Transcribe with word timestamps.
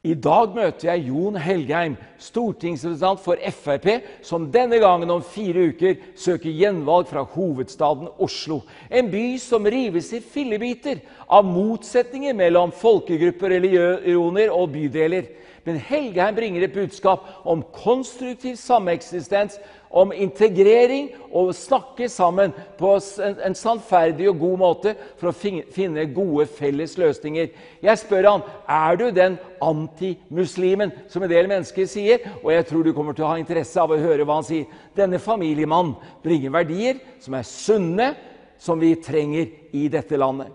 I 0.00 0.14
dag 0.16 0.54
møter 0.56 0.86
jeg 0.94 1.10
Jon 1.10 1.34
Helgheim, 1.36 1.94
stortingsrepresentant 2.24 3.20
for 3.20 3.40
Frp, 3.52 3.88
som 4.24 4.46
denne 4.48 4.78
gangen 4.80 5.10
om 5.12 5.20
fire 5.20 5.66
uker 5.74 5.98
søker 6.16 6.54
gjenvalg 6.56 7.10
fra 7.10 7.20
hovedstaden 7.34 8.08
Oslo. 8.16 8.62
En 8.88 9.10
by 9.12 9.34
som 9.36 9.68
rives 9.68 10.08
i 10.16 10.22
fillebiter 10.24 11.02
av 11.28 11.44
motsetninger 11.44 12.32
mellom 12.38 12.72
folkegrupper, 12.72 13.52
religioner 13.58 14.54
og 14.56 14.72
bydeler. 14.72 15.28
Men 15.68 15.76
Helgheim 15.84 16.38
bringer 16.38 16.64
et 16.64 16.78
budskap 16.78 17.28
om 17.44 17.60
konstruktiv 17.76 18.56
sameksistens, 18.56 19.60
om 19.90 20.12
integrering 20.14 21.08
og 21.34 21.50
snakke 21.54 22.06
sammen 22.08 22.52
på 22.78 22.92
en 23.18 23.56
sannferdig 23.58 24.28
og 24.30 24.38
god 24.38 24.60
måte 24.60 24.92
for 25.18 25.30
å 25.30 25.34
finne 25.34 26.06
gode 26.14 26.46
felles 26.54 26.94
løsninger. 27.00 27.50
Jeg 27.82 28.02
spør 28.02 28.28
han 28.28 28.44
er 28.70 29.00
du 29.00 29.06
den 29.14 29.38
antimuslimen 29.62 30.94
som 31.10 31.26
en 31.26 31.32
del 31.32 31.50
mennesker 31.50 31.90
sier, 31.90 32.22
og 32.44 32.52
jeg 32.54 32.68
tror 32.70 32.86
du 32.86 32.92
kommer 32.94 33.18
til 33.18 33.26
å 33.26 33.32
ha 33.32 33.40
interesse 33.40 33.82
av 33.82 33.90
å 33.90 34.00
høre 34.00 34.26
hva 34.26 34.38
han 34.38 34.46
sier. 34.46 34.70
Denne 34.94 35.18
familiemannen 35.22 35.96
bringer 36.22 36.54
verdier 36.54 37.02
som 37.22 37.34
er 37.34 37.48
sunne, 37.48 38.12
som 38.60 38.78
vi 38.78 38.94
trenger 39.02 39.50
i 39.74 39.88
dette 39.90 40.18
landet. 40.20 40.52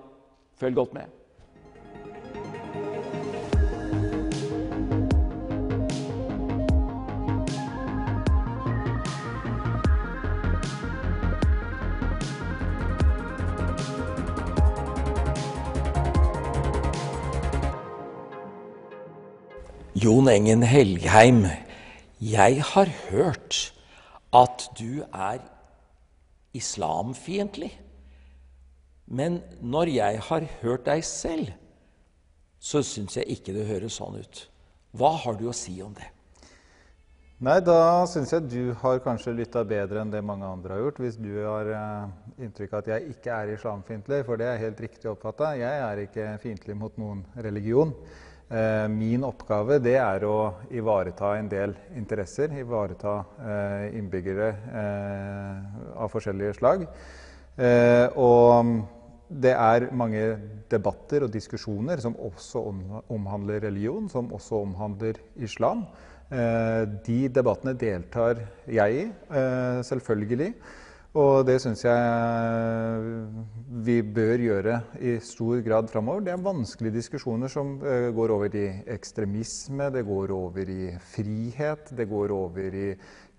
Følg 0.61 0.79
godt 0.79 0.95
med. 0.95 1.11
Jon 20.05 20.27
Engen 20.29 20.61
Helgheim, 20.61 21.47
jeg 22.21 22.59
har 22.61 22.89
hørt 23.07 23.55
at 24.37 24.65
du 24.77 25.01
er 25.01 25.39
islamfiendtlig. 26.53 27.71
Men 29.07 29.39
når 29.65 29.89
jeg 29.95 30.19
har 30.27 30.45
hørt 30.61 30.85
deg 30.85 31.01
selv, 31.09 31.47
så 32.59 32.83
syns 32.85 33.17
jeg 33.17 33.33
ikke 33.33 33.55
det 33.55 33.65
høres 33.65 33.97
sånn 33.97 34.19
ut. 34.19 34.43
Hva 34.93 35.15
har 35.23 35.39
du 35.39 35.47
å 35.49 35.55
si 35.57 35.79
om 35.81 35.97
det? 35.97 36.11
Nei, 37.41 37.57
Da 37.65 38.05
syns 38.05 38.35
jeg 38.35 38.45
du 38.51 38.75
har 38.83 39.01
kanskje 39.01 39.33
lytta 39.39 39.65
bedre 39.65 40.05
enn 40.05 40.13
det 40.13 40.21
mange 40.21 40.45
andre 40.45 40.77
har 40.77 40.85
gjort. 40.85 41.01
Hvis 41.01 41.17
du 41.17 41.33
har 41.39 41.71
uh, 41.73 42.13
inntrykk 42.37 42.77
av 42.77 42.83
at 42.83 42.93
jeg 42.93 43.17
ikke 43.17 43.41
er 43.41 43.55
islamfiendtlig, 43.57 44.21
for 44.29 44.37
det 44.37 44.53
er 44.53 44.61
helt 44.67 44.85
riktig 44.85 45.09
oppfatta. 45.15 45.55
Jeg 45.57 45.83
er 45.89 46.05
ikke 46.05 46.29
fiendtlig 46.45 46.77
mot 46.77 47.01
noen 47.01 47.25
religion. 47.41 47.97
Eh, 48.45 48.87
min 48.93 49.23
oppgave 49.25 49.79
det 49.81 49.95
er 49.97 50.23
å 50.29 50.37
ivareta 50.69 51.31
en 51.33 51.47
del 51.49 51.71
interesser, 51.97 52.51
ivareta 52.53 53.15
eh, 53.41 53.95
innbyggere 53.97 54.49
eh, 54.69 55.79
av 55.97 56.11
forskjellige 56.13 56.53
slag. 56.59 56.85
Og 58.21 58.69
det 59.31 59.53
er 59.55 59.87
mange 59.95 60.23
debatter 60.69 61.23
og 61.25 61.31
diskusjoner 61.33 62.03
som 62.03 62.17
også 62.19 62.61
omhandler 63.15 63.63
religion, 63.63 64.09
som 64.11 64.27
også 64.35 64.59
omhandler 64.67 65.21
islam. 65.39 65.85
De 66.27 67.17
debattene 67.31 67.73
deltar 67.79 68.41
jeg 68.67 69.05
i, 69.05 69.05
selvfølgelig. 69.87 70.51
Og 71.15 71.45
det 71.47 71.61
syns 71.63 71.79
jeg 71.85 73.35
vi 73.85 74.01
bør 74.03 74.41
gjøre 74.41 74.79
i 74.99 75.13
stor 75.23 75.61
grad 75.63 75.87
framover. 75.87 76.25
Det 76.25 76.33
er 76.33 76.41
vanskelige 76.43 76.97
diskusjoner 76.97 77.51
som 77.51 77.77
uh, 77.79 78.09
går 78.15 78.33
over 78.35 78.57
i 78.59 78.65
ekstremisme, 78.91 79.87
det 79.95 80.03
går 80.07 80.33
over 80.35 80.71
i 80.73 80.89
frihet, 81.13 81.93
det 81.95 82.07
går 82.09 82.33
over 82.35 82.75
i 82.75 82.89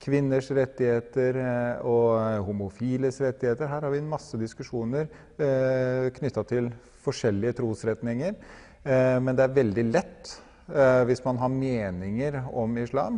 kvinners 0.01 0.49
rettigheter 0.57 1.37
uh, 1.37 1.85
og 1.85 2.47
homofiles 2.49 3.21
rettigheter. 3.21 3.69
Her 3.69 3.85
har 3.85 3.93
vi 3.93 4.01
en 4.01 4.09
masse 4.09 4.41
diskusjoner 4.41 5.05
eh, 5.37 6.09
knytta 6.17 6.47
til 6.49 6.71
forskjellige 7.05 7.59
trosretninger. 7.61 8.41
Men 8.87 9.35
det 9.35 9.43
er 9.43 9.55
veldig 9.55 9.83
lett, 9.89 10.29
hvis 11.09 11.23
man 11.25 11.41
har 11.43 11.51
meninger 11.51 12.37
om 12.55 12.77
islam, 12.79 13.17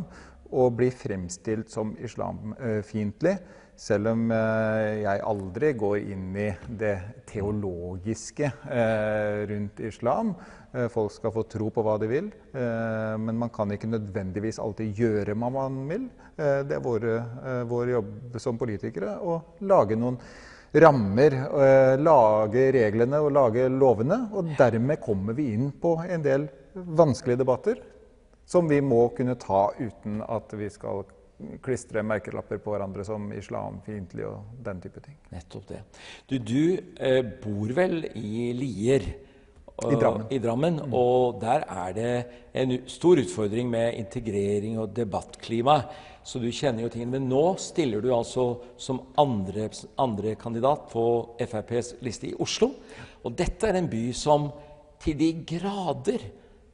å 0.48 0.70
bli 0.72 0.88
fremstilt 0.88 1.68
som 1.68 1.90
islamfiendtlig. 2.00 3.34
Selv 3.78 4.10
om 4.10 4.24
eh, 4.34 5.04
jeg 5.04 5.22
aldri 5.22 5.68
går 5.78 5.98
inn 6.10 6.32
i 6.34 6.48
det 6.80 6.96
teologiske 7.30 8.48
eh, 8.74 9.42
rundt 9.46 9.78
islam. 9.86 10.32
Eh, 10.74 10.88
folk 10.90 11.12
skal 11.14 11.30
få 11.36 11.44
tro 11.46 11.68
på 11.70 11.84
hva 11.86 11.94
de 12.02 12.08
vil, 12.10 12.30
men 12.58 13.38
man 13.38 13.52
kan 13.54 13.70
ikke 13.70 13.90
nødvendigvis 13.92 14.58
alltid 14.58 14.98
gjøre 14.98 15.36
hva 15.38 15.50
man 15.54 15.76
vil. 15.86 16.08
Det 16.38 16.74
er 16.74 16.82
vår, 16.82 17.04
vår 17.70 17.92
jobb 17.92 18.38
som 18.42 18.58
politikere 18.58 19.16
å 19.22 19.36
lage 19.66 19.98
noen 19.98 20.18
rammer, 20.74 21.34
lage 21.98 22.64
reglene 22.74 23.20
og 23.22 23.32
lage 23.34 23.66
lovene. 23.70 24.20
Og 24.34 24.52
dermed 24.58 25.02
kommer 25.02 25.38
vi 25.38 25.52
inn 25.54 25.70
på 25.82 25.96
en 26.02 26.24
del 26.24 26.48
vanskelige 26.74 27.42
debatter 27.42 27.82
som 28.48 28.70
vi 28.70 28.80
må 28.82 29.08
kunne 29.16 29.38
ta 29.38 29.68
uten 29.78 30.22
at 30.24 30.54
vi 30.56 30.70
skal 30.72 31.04
klistre 31.62 32.02
merkelapper 32.06 32.60
på 32.62 32.74
hverandre 32.74 33.04
som 33.06 33.30
islamfiendtlig 33.34 34.26
og 34.26 34.58
den 34.64 34.82
type 34.82 35.02
ting. 35.04 35.16
Nettopp 35.32 35.68
det. 35.70 35.80
Du, 36.26 36.36
du 36.38 36.62
eh, 36.98 37.22
bor 37.42 37.72
vel 37.76 38.02
i 38.18 38.50
Lier? 38.58 39.06
Og, 39.78 39.92
I 39.94 39.98
Drammen. 40.00 40.26
I 40.34 40.38
Drammen 40.42 40.80
mm. 40.82 40.94
Og 40.98 41.38
der 41.42 41.62
er 41.70 41.92
det 41.94 42.12
en 42.58 42.74
stor 42.90 43.20
utfordring 43.22 43.70
med 43.70 43.98
integrering 44.00 44.80
og 44.82 44.90
debattklima. 44.96 45.80
Så 46.26 46.40
du 46.42 46.48
kjenner 46.50 46.84
jo 46.84 46.90
tingene. 46.92 47.16
Men 47.16 47.28
nå 47.30 47.44
stiller 47.62 48.02
du 48.02 48.10
altså 48.12 48.48
som 48.80 49.00
andre, 49.20 49.68
andre 50.02 50.34
kandidat 50.40 50.88
på 50.90 51.04
FrPs 51.46 51.94
liste 52.04 52.32
i 52.32 52.34
Oslo. 52.42 52.72
Og 53.22 53.38
dette 53.38 53.70
er 53.70 53.78
en 53.78 53.90
by 53.90 54.08
som 54.16 54.50
til 54.98 55.14
de 55.20 55.30
grader 55.46 56.26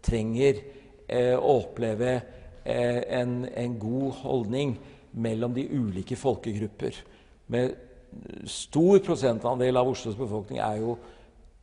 trenger 0.05 0.63
eh, 1.05 1.37
å 1.37 1.59
oppleve 1.61 2.17
en, 2.65 3.45
en, 3.45 3.79
god 3.79 4.13
holdning 4.23 4.77
mellom 5.13 5.55
de 5.55 5.67
ulike 5.69 6.17
folkegrupper. 6.17 6.97
Med 7.53 7.75
stor 8.49 9.03
prosentandel 9.05 9.77
av 9.77 9.91
Oslos 9.91 10.17
befolkning 10.19 10.61
er 10.63 10.81
jo 10.81 10.97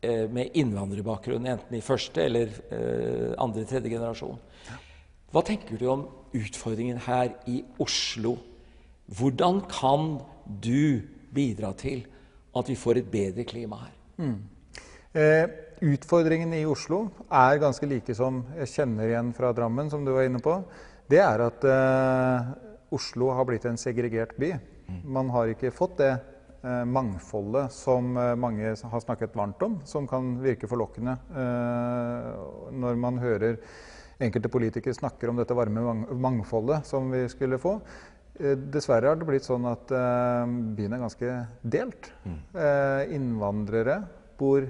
eh, 0.03 0.28
med 0.31 0.56
innvandrerbakgrunn, 0.57 1.47
enten 1.47 1.78
i 1.78 1.84
første 1.85 2.23
eller 2.25 2.53
eh, 2.69 3.31
andre, 3.41 3.66
tredje 3.69 3.94
generasjon. 3.94 4.40
Hva 5.31 5.44
tenker 5.47 5.79
du 5.79 5.88
om 5.91 6.06
utfordringen 6.35 7.00
her 7.06 7.31
i 7.50 7.61
Oslo? 7.81 8.35
Hvordan 9.11 9.63
kan 9.72 10.17
du 10.45 11.01
bidra 11.31 11.72
til 11.79 12.06
at 12.56 12.67
vi 12.67 12.75
får 12.79 13.00
et 13.00 13.11
bedre 13.11 13.47
klima 13.47 13.79
her? 13.85 13.94
Mm. 14.22 14.40
Eh, 15.11 15.45
utfordringene 15.91 16.61
i 16.61 16.67
Oslo 16.69 17.06
er 17.31 17.59
ganske 17.59 17.88
like 17.90 18.16
som 18.16 18.44
jeg 18.59 18.72
kjenner 18.75 19.09
igjen 19.09 19.31
fra 19.35 19.51
Drammen, 19.56 19.90
som 19.91 20.06
du 20.06 20.13
var 20.16 20.28
inne 20.28 20.44
på 20.44 20.59
det 21.11 21.19
er 21.19 21.44
at 21.44 21.66
uh, 21.67 22.51
Oslo 22.95 23.31
har 23.35 23.47
blitt 23.47 23.66
en 23.67 23.79
segregert 23.79 24.38
by. 24.39 24.53
Man 25.07 25.31
har 25.31 25.51
ikke 25.51 25.72
fått 25.75 25.97
det 26.01 26.11
uh, 26.63 26.83
mangfoldet 26.88 27.72
som 27.75 28.13
uh, 28.17 28.33
mange 28.39 28.73
har 28.75 29.03
snakket 29.03 29.35
varmt 29.38 29.63
om, 29.67 29.79
som 29.88 30.07
kan 30.09 30.38
virke 30.44 30.69
forlokkende 30.72 31.17
når 32.72 32.99
man 32.99 33.19
hører 33.22 33.59
enkelte 34.22 34.51
politikere 34.53 34.95
snakker 34.95 35.31
om 35.31 35.39
dette 35.39 35.55
varme 35.57 35.81
mangfoldet 36.13 36.85
som 36.88 37.09
vi 37.11 37.25
skulle 37.31 37.57
få. 37.61 37.78
Dessverre 38.41 39.09
har 39.09 39.17
det 39.19 39.28
blitt 39.28 39.45
sånn 39.45 39.66
at 39.69 39.89
byen 39.89 40.93
er 40.95 41.01
ganske 41.01 41.33
delt. 41.61 42.11
Mm. 42.23 42.38
innvandrere 43.17 43.97
bor 44.39 44.66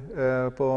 på 0.58 0.70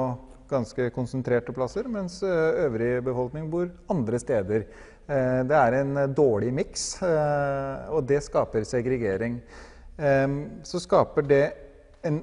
ganske 0.50 0.88
konsentrerte 0.94 1.54
plasser, 1.54 1.86
mens 1.91 2.19
øvrig 2.26 2.98
befolkning 3.06 3.46
bor 3.50 3.70
andre 3.94 4.20
steder 4.22 4.67
Eh, 4.69 4.94
det 5.06 5.56
er 5.59 5.77
en 5.81 5.99
eh, 6.01 6.11
dårlig 6.17 6.53
miks, 6.56 6.87
eh, 7.05 7.91
og 7.93 8.06
det 8.09 8.23
skaper 8.25 8.65
segregering. 8.69 9.41
Så 10.67 10.81
skaper 10.83 11.23
det 11.23 11.45
en, 12.03 12.17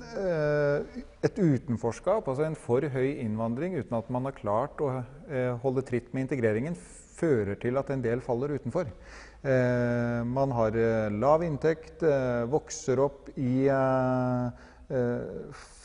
et 1.23 1.37
utenforskap, 1.39 2.25
altså 2.27 2.43
en 2.43 2.57
for 2.59 2.83
høy 2.83 3.21
innvandring 3.21 3.77
uten 3.77 3.95
at 3.95 4.09
man 4.11 4.27
har 4.27 4.35
klart 4.35 4.83
å 4.83 4.89
holde 5.63 5.85
tritt 5.87 6.09
med 6.11 6.25
integreringen, 6.25 6.75
fører 6.75 7.55
til 7.63 7.79
at 7.79 7.93
en 7.95 8.03
del 8.03 8.19
faller 8.25 8.57
utenfor. 8.59 8.91
Man 10.35 10.51
har 10.57 10.75
lav 11.15 11.47
inntekt, 11.47 12.03
vokser 12.51 12.99
opp 13.07 13.31
i 13.39 13.71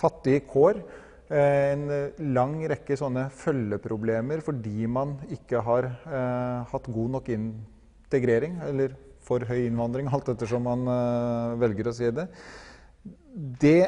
fattige 0.03 0.43
kår. 0.51 0.83
Eh, 1.27 1.73
en 1.73 1.89
eh, 1.91 2.19
lang 2.31 2.61
rekke 2.71 2.95
sånne 2.95 3.25
følgeproblemer 3.35 4.45
fordi 4.47 4.87
man 4.87 5.17
ikke 5.35 5.59
har 5.67 5.89
eh, 5.91 6.61
hatt 6.71 6.87
god 6.87 7.17
nok 7.17 7.31
integrering, 7.35 8.61
eller 8.69 8.95
for 9.27 9.43
høy 9.43 9.65
innvandring, 9.65 10.07
alt 10.15 10.31
ettersom 10.31 10.69
man 10.71 10.87
velger 11.59 11.91
å 11.91 11.97
si 11.97 12.13
det. 12.15 12.29
Det 13.35 13.81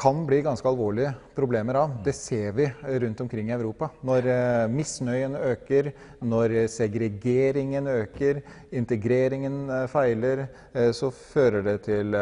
kan 0.00 0.22
bli 0.24 0.40
ganske 0.42 0.64
alvorlige 0.66 1.12
problemer 1.36 1.76
av. 1.76 1.94
Det 2.02 2.14
ser 2.16 2.54
vi 2.56 2.66
rundt 3.02 3.20
omkring 3.20 3.50
i 3.50 3.54
Europa. 3.54 3.90
Når 4.06 4.26
misnøyen 4.72 5.36
øker, 5.36 5.90
når 6.24 6.54
segregeringen 6.72 7.86
øker, 7.90 8.40
integreringen 8.80 9.68
feiler, 9.92 10.46
så 10.96 11.10
fører 11.12 11.66
det 11.66 11.76
til 11.90 12.16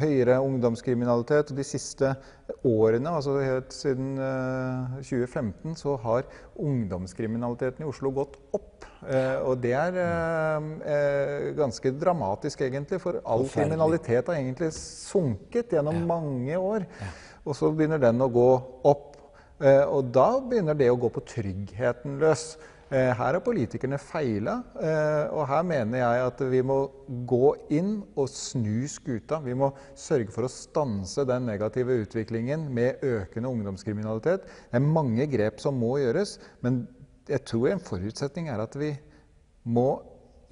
høyere 0.00 0.40
ungdomskriminalitet. 0.42 1.54
De 1.54 1.66
siste 1.68 2.16
årene, 2.64 3.08
altså 3.08 3.38
helt 3.40 3.72
siden 3.72 4.18
eh, 4.20 4.98
2015, 5.00 5.76
så 5.80 5.96
har 6.02 6.26
ungdomskriminaliteten 6.60 7.84
i 7.84 7.88
Oslo 7.88 8.12
gått 8.14 8.36
opp. 8.56 8.84
Eh, 9.08 9.38
og 9.44 9.62
det 9.62 9.72
er 9.78 9.98
eh, 10.02 10.68
eh, 10.94 11.48
ganske 11.56 11.94
dramatisk, 12.00 12.64
egentlig, 12.66 13.00
for 13.02 13.20
all 13.24 13.46
kriminalitet 13.52 14.28
har 14.28 14.38
egentlig 14.40 14.70
sunket 14.76 15.72
gjennom 15.76 16.04
mange 16.08 16.58
år. 16.60 16.86
Og 17.44 17.56
så 17.56 17.72
begynner 17.72 18.00
den 18.02 18.20
å 18.24 18.30
gå 18.32 18.50
opp. 18.92 19.10
Eh, 19.64 19.84
og 19.84 20.12
da 20.12 20.28
begynner 20.44 20.76
det 20.76 20.90
å 20.92 21.00
gå 21.00 21.12
på 21.14 21.24
tryggheten 21.34 22.18
løs. 22.20 22.54
Eh, 22.92 23.10
her 23.16 23.16
har 23.16 23.40
politikerne 23.40 23.96
feila, 23.98 24.58
eh, 24.76 25.32
og 25.32 25.46
her 25.48 25.62
mener 25.64 25.98
jeg 26.02 26.24
at 26.26 26.42
vi 26.52 26.60
må 26.66 26.78
gå 27.26 27.54
inn 27.72 27.94
og 28.12 28.28
snu 28.28 28.84
skuta. 28.90 29.40
Vi 29.44 29.56
må 29.56 29.70
sørge 29.96 30.32
for 30.34 30.44
å 30.44 30.52
stanse 30.52 31.24
den 31.28 31.48
negative 31.48 31.96
utviklingen 32.04 32.68
med 32.74 33.00
økende 33.02 33.48
ungdomskriminalitet. 33.48 34.44
Det 34.44 34.80
er 34.80 34.84
mange 34.84 35.26
grep 35.32 35.62
som 35.64 35.80
må 35.80 35.96
gjøres, 36.02 36.36
men 36.60 36.84
jeg 37.28 37.44
tror 37.48 37.70
en 37.72 37.80
forutsetning 37.80 38.50
er 38.52 38.60
at 38.60 38.76
vi 38.76 38.92
må 39.64 40.02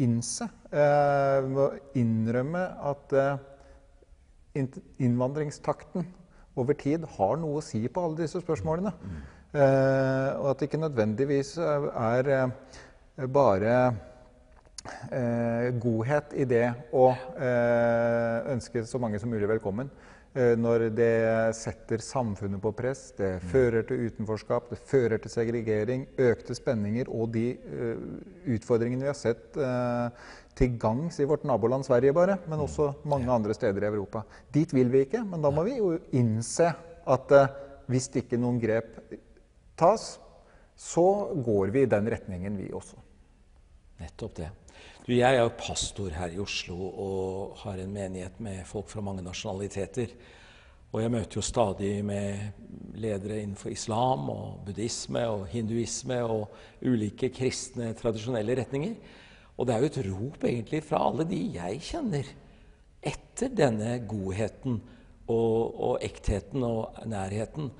innse, 0.00 0.48
eh, 0.72 1.36
vi 1.44 1.52
må 1.52 1.68
innrømme 2.00 2.64
at 2.92 3.12
eh, 3.12 4.64
innvandringstakten 5.04 6.08
over 6.56 6.76
tid 6.76 7.04
har 7.16 7.38
noe 7.40 7.60
å 7.60 7.64
si 7.64 7.84
på 7.88 8.02
alle 8.02 8.24
disse 8.24 8.40
spørsmålene. 8.42 8.92
Eh, 9.52 10.28
og 10.40 10.46
at 10.48 10.62
det 10.62 10.70
ikke 10.70 10.80
nødvendigvis 10.80 11.58
er 11.60 12.28
eh, 12.32 13.26
bare 13.28 13.74
eh, 15.12 15.66
godhet 15.76 16.32
i 16.32 16.46
det 16.48 16.64
å 16.96 17.10
eh, 17.12 18.38
ønske 18.54 18.86
så 18.88 19.00
mange 19.02 19.20
som 19.20 19.28
mulig 19.32 19.50
velkommen. 19.50 19.92
Når 20.32 20.86
det 20.96 21.52
setter 21.52 22.00
samfunnet 22.00 22.56
på 22.64 22.70
press, 22.72 23.10
det 23.18 23.34
fører 23.50 23.82
til 23.84 24.06
utenforskap, 24.06 24.70
det 24.70 24.78
fører 24.80 25.20
til 25.20 25.28
segregering, 25.28 26.06
økte 26.16 26.56
spenninger 26.56 27.10
og 27.12 27.34
de 27.34 27.50
utfordringene 28.54 29.04
vi 29.04 29.10
har 29.10 29.18
sett 29.18 29.58
til 30.56 30.78
gangs 30.80 31.20
i 31.20 31.26
vårt 31.28 31.44
naboland 31.44 31.84
Sverige 31.84 32.14
bare, 32.16 32.38
men 32.48 32.64
også 32.64 32.94
mange 33.12 33.28
andre 33.28 33.52
steder 33.52 33.84
i 33.84 33.90
Europa. 33.90 34.22
Dit 34.56 34.72
vil 34.72 34.88
vi 34.94 35.04
ikke, 35.04 35.20
men 35.20 35.44
da 35.44 35.52
må 35.52 35.66
vi 35.68 35.76
jo 35.76 35.92
innse 36.16 36.70
at 37.04 37.36
hvis 37.92 38.08
ikke 38.22 38.40
noen 38.40 38.56
grep 38.62 38.96
tas, 39.82 40.16
så 40.78 41.06
går 41.44 41.74
vi 41.74 41.84
i 41.84 41.90
den 41.90 42.08
retningen, 42.10 42.56
vi 42.58 42.70
også. 42.74 42.98
Nettopp 44.02 44.36
det. 44.38 44.50
Du, 45.02 45.10
jeg 45.14 45.34
er 45.34 45.42
jo 45.42 45.56
pastor 45.58 46.14
her 46.14 46.30
i 46.30 46.38
Oslo 46.42 46.76
og 46.78 47.56
har 47.64 47.80
en 47.82 47.90
menighet 47.90 48.38
med 48.42 48.62
folk 48.66 48.86
fra 48.90 49.02
mange 49.02 49.24
nasjonaliteter. 49.26 50.14
Og 50.92 51.00
jeg 51.00 51.12
møter 51.12 51.38
jo 51.38 51.42
stadig 51.44 51.92
med 52.04 52.94
ledere 53.00 53.40
innenfor 53.40 53.72
islam 53.72 54.28
og 54.30 54.60
buddhisme 54.66 55.22
og 55.30 55.46
hinduisme 55.50 56.18
og 56.22 56.52
ulike 56.84 57.32
kristne, 57.32 57.94
tradisjonelle 57.98 58.58
retninger. 58.60 58.94
Og 59.56 59.66
det 59.66 59.74
er 59.74 59.82
jo 59.82 59.90
et 59.90 60.00
rop 60.10 60.46
egentlig 60.48 60.82
fra 60.84 61.00
alle 61.08 61.26
de 61.28 61.40
jeg 61.56 61.80
kjenner, 61.88 62.28
etter 63.02 63.50
denne 63.58 63.96
godheten 64.06 64.78
og, 65.26 65.74
og 65.74 66.04
ektheten 66.04 66.62
og 66.66 67.02
nærheten. 67.08 67.72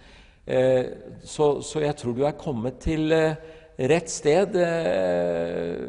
Eh, 0.47 0.85
så, 1.25 1.61
så 1.63 1.83
jeg 1.85 1.97
tror 1.97 2.17
du 2.17 2.25
er 2.27 2.39
kommet 2.39 2.81
til 2.83 3.13
eh, 3.15 3.37
rett 3.79 4.11
sted 4.11 4.57
eh, 4.59 5.85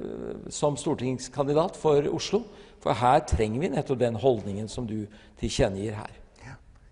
som 0.54 0.78
stortingskandidat 0.78 1.78
for 1.80 2.06
Oslo. 2.14 2.44
For 2.84 2.94
her 3.00 3.24
trenger 3.26 3.64
vi 3.64 3.72
nettopp 3.74 4.02
den 4.02 4.20
holdningen 4.20 4.68
som 4.70 4.86
du 4.88 5.06
tilkjennegir 5.42 5.98
her. 5.98 6.23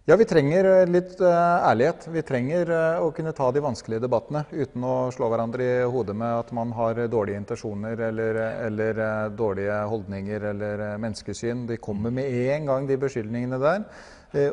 Ja, 0.10 0.16
vi 0.18 0.26
trenger 0.26 0.66
eh, 0.66 0.88
litt 0.90 1.20
eh, 1.22 1.68
ærlighet. 1.70 2.08
Vi 2.10 2.22
trenger 2.26 2.70
eh, 2.74 3.02
å 3.06 3.12
kunne 3.14 3.36
ta 3.38 3.52
de 3.54 3.62
vanskelige 3.62 4.02
debattene 4.02 4.42
uten 4.50 4.82
å 4.82 4.96
slå 5.14 5.28
hverandre 5.30 5.68
i 5.68 5.84
hodet 5.94 6.16
med 6.18 6.40
at 6.40 6.50
man 6.58 6.72
har 6.74 7.04
dårlige 7.06 7.38
intensjoner 7.38 8.02
eller, 8.08 8.40
eller 8.66 9.02
dårlige 9.38 9.78
holdninger 9.92 10.48
eller 10.56 10.84
menneskesyn. 11.04 11.68
De 11.70 11.78
kommer 11.78 12.10
med 12.18 12.34
en 12.34 12.66
gang, 12.72 12.90
de 12.90 12.98
beskyldningene 12.98 13.62
der. 13.62 13.86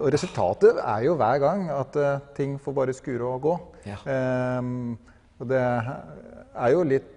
Og 0.03 0.09
resultatet 0.13 0.83
er 0.83 1.07
jo 1.07 1.17
hver 1.17 1.41
gang 1.41 1.69
at 1.73 1.97
ting 2.37 2.59
får 2.61 2.77
bare 2.77 2.97
skure 2.99 3.33
og 3.33 3.45
gå. 3.47 3.59
Ja. 3.87 3.99
Ehm, 4.11 4.99
og 5.39 5.49
det 5.49 5.63
er 5.63 6.73
jo 6.75 6.83
litt 6.83 7.13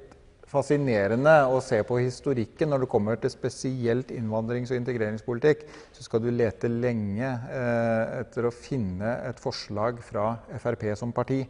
fascinerende 0.51 1.33
å 1.48 1.62
se 1.63 1.80
på 1.88 2.00
historikken 2.01 2.71
når 2.71 2.83
det 2.83 2.89
kommer 2.92 3.19
til 3.21 3.31
spesielt 3.33 4.12
innvandrings- 4.15 4.74
og 4.74 4.81
integreringspolitikk. 4.81 5.63
Så 5.95 6.06
skal 6.07 6.24
du 6.24 6.30
lete 6.33 6.71
lenge 6.71 7.30
eh, 7.30 8.19
etter 8.21 8.48
å 8.48 8.53
finne 8.56 9.15
et 9.30 9.39
forslag 9.42 10.01
fra 10.03 10.33
Frp 10.62 10.89
som 11.00 11.13
parti 11.15 11.42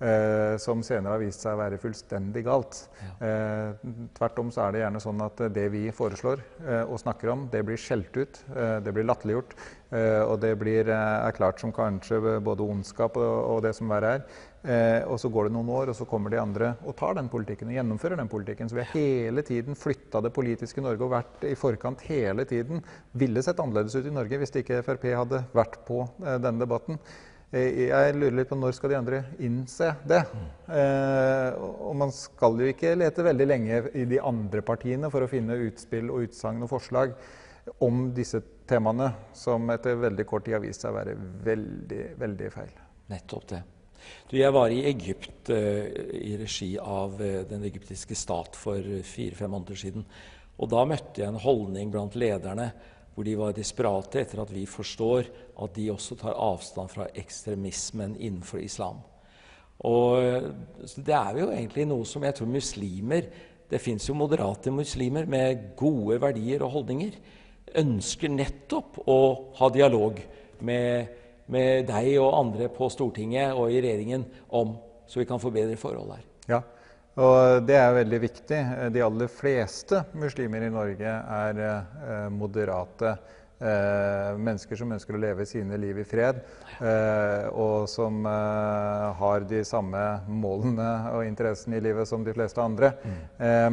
eh, 0.00 0.56
som 0.60 0.82
senere 0.86 1.14
har 1.14 1.22
vist 1.22 1.44
seg 1.44 1.54
å 1.54 1.60
være 1.60 1.80
fullstendig 1.80 2.44
galt. 2.46 2.82
Eh, 3.22 3.76
tvert 4.16 4.42
om 4.42 4.52
så 4.52 4.66
er 4.66 4.74
det 4.74 4.84
gjerne 4.84 5.02
sånn 5.04 5.24
at 5.26 5.44
det 5.54 5.66
vi 5.72 5.86
foreslår 5.94 6.42
eh, 6.64 6.84
og 6.84 7.00
snakker 7.02 7.32
om, 7.34 7.46
det 7.52 7.62
blir 7.66 7.80
skjelt 7.80 8.16
ut, 8.16 8.42
eh, 8.56 8.78
det 8.84 8.94
blir 8.96 9.06
latterliggjort, 9.08 9.56
eh, 9.94 10.22
og 10.24 10.40
det 10.42 10.54
blir 10.60 10.90
erklært 10.90 11.62
som 11.62 11.74
kanskje 11.76 12.38
både 12.44 12.66
ondskap 12.66 13.18
og, 13.20 13.36
og 13.54 13.62
det 13.66 13.74
som 13.78 13.90
verre 13.92 14.16
er. 14.18 14.40
Eh, 14.60 15.06
og 15.08 15.16
så 15.20 15.30
går 15.32 15.48
det 15.48 15.54
noen 15.54 15.70
år, 15.72 15.88
og 15.88 15.96
så 15.96 16.04
kommer 16.04 16.32
de 16.32 16.36
andre 16.40 16.74
og 16.84 16.92
tar 16.98 17.14
den 17.16 17.30
politikken 17.32 17.70
og 17.70 17.78
gjennomfører 17.78 18.20
den 18.20 18.28
politikken. 18.28 18.68
Så 18.68 18.76
vi 18.76 18.84
har 18.84 18.92
hele 18.92 19.44
tiden 19.46 19.78
flytta 19.78 20.20
det 20.20 20.34
politiske 20.36 20.84
Norge 20.84 21.06
og 21.06 21.14
vært 21.14 21.48
i 21.48 21.56
forkant 21.56 22.04
hele 22.10 22.44
tiden. 22.48 22.84
Ville 23.16 23.44
sett 23.44 23.62
annerledes 23.62 23.96
ut 23.96 24.10
i 24.10 24.12
Norge 24.12 24.42
hvis 24.42 24.52
ikke 24.60 24.82
Frp 24.84 25.08
hadde 25.16 25.42
vært 25.56 25.80
på 25.88 26.02
eh, 26.04 26.36
denne 26.44 26.60
debatten. 26.60 27.00
Eh, 27.50 27.86
jeg 27.88 28.14
lurer 28.18 28.36
litt 28.36 28.52
på 28.52 28.60
når 28.60 28.76
skal 28.76 28.92
de 28.92 29.00
andre 29.00 29.22
innse 29.42 29.94
det? 30.06 30.20
Eh, 30.68 31.56
og 31.56 31.96
man 32.04 32.12
skal 32.14 32.60
jo 32.60 32.68
ikke 32.70 32.94
lete 33.00 33.26
veldig 33.26 33.48
lenge 33.48 33.82
i 33.96 34.06
de 34.12 34.20
andre 34.20 34.62
partiene 34.66 35.10
for 35.10 35.24
å 35.24 35.30
finne 35.30 35.58
utspill 35.70 36.12
og 36.12 36.28
utsagn 36.28 36.62
og 36.66 36.74
forslag 36.76 37.16
om 37.80 38.10
disse 38.12 38.42
temaene, 38.68 39.08
som 39.32 39.68
etter 39.72 39.98
veldig 40.04 40.28
kort 40.28 40.44
tid 40.44 40.58
har 40.58 40.64
vist 40.68 40.84
seg 40.84 40.92
å 40.92 41.00
være 41.00 41.18
veldig, 41.48 42.06
veldig 42.20 42.54
feil. 42.54 42.72
Nettopp 43.10 43.52
det. 43.56 43.66
Du, 44.30 44.36
jeg 44.38 44.52
var 44.54 44.72
i 44.72 44.84
Egypt 44.88 45.50
eh, 45.52 45.90
i 46.20 46.36
regi 46.40 46.72
av 46.78 47.20
eh, 47.22 47.42
den 47.48 47.64
egyptiske 47.66 48.16
stat 48.18 48.58
for 48.58 48.80
fire-fem 49.06 49.50
måneder 49.50 49.80
siden. 49.80 50.06
Og 50.60 50.70
da 50.70 50.84
møtte 50.88 51.22
jeg 51.22 51.32
en 51.32 51.40
holdning 51.40 51.92
blant 51.92 52.16
lederne 52.20 52.70
hvor 53.14 53.26
de 53.26 53.36
var 53.36 53.54
desperate 53.56 54.20
etter 54.22 54.40
at 54.42 54.52
vi 54.54 54.62
forstår 54.70 55.26
at 55.60 55.74
de 55.76 55.88
også 55.92 56.16
tar 56.20 56.38
avstand 56.38 56.92
fra 56.92 57.08
ekstremismen 57.18 58.14
innenfor 58.16 58.62
islam. 58.62 59.00
Og 59.88 60.22
eh, 60.22 60.50
Det 60.96 61.16
er 61.16 61.40
jo 61.40 61.50
egentlig 61.50 61.88
noe 61.88 62.06
som 62.08 62.24
jeg 62.24 62.36
tror 62.36 62.50
muslimer 62.52 63.30
Det 63.70 63.80
fins 63.80 64.08
jo 64.08 64.16
moderate 64.18 64.72
muslimer 64.74 65.28
med 65.30 65.72
gode 65.78 66.18
verdier 66.20 66.64
og 66.66 66.72
holdninger. 66.74 67.14
Ønsker 67.78 68.32
nettopp 68.32 68.98
å 69.06 69.18
ha 69.60 69.68
dialog 69.70 70.18
med 70.66 71.19
med 71.50 71.88
deg 71.90 72.12
og 72.20 72.34
andre 72.38 72.68
på 72.72 72.88
Stortinget 72.92 73.54
og 73.54 73.72
i 73.72 73.80
regjeringen 73.82 74.26
om, 74.48 74.76
så 75.06 75.22
vi 75.22 75.26
kan 75.28 75.42
forbedre 75.42 75.74
bedre 75.74 75.80
forhold 75.80 76.14
her. 76.14 76.24
Ja, 76.50 76.62
og 77.20 77.66
det 77.66 77.76
er 77.76 77.96
veldig 77.96 78.20
viktig. 78.22 78.60
De 78.94 79.02
aller 79.04 79.30
fleste 79.32 80.04
muslimer 80.16 80.64
i 80.64 80.72
Norge 80.72 81.10
er 81.10 81.62
eh, 81.66 82.26
moderate 82.32 83.16
eh, 83.60 84.38
mennesker 84.38 84.78
som 84.78 84.94
ønsker 84.94 85.16
å 85.16 85.20
leve 85.20 85.46
sine 85.48 85.78
liv 85.80 86.00
i 86.00 86.06
fred, 86.08 86.40
eh, 86.78 87.48
og 87.50 87.88
som 87.90 88.22
eh, 88.30 89.08
har 89.20 89.46
de 89.50 89.64
samme 89.66 90.04
målene 90.30 90.90
og 91.12 91.26
interessene 91.26 91.80
i 91.80 91.84
livet 91.84 92.08
som 92.08 92.24
de 92.26 92.34
fleste 92.36 92.62
andre. 92.62 92.94
Eh, 93.36 93.68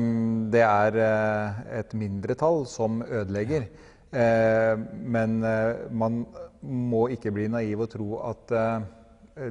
det 0.53 0.65
er 0.65 1.01
eh, 1.05 1.62
et 1.84 1.96
mindretall 1.98 2.65
som 2.69 3.03
ødelegger. 3.05 3.69
Eh, 4.12 4.74
men 5.03 5.41
eh, 5.43 5.88
man 5.91 6.22
må 6.62 7.08
ikke 7.14 7.34
bli 7.36 7.48
naiv 7.52 7.84
og 7.86 7.92
tro 7.94 8.22
at 8.28 8.54
eh, 8.56 8.88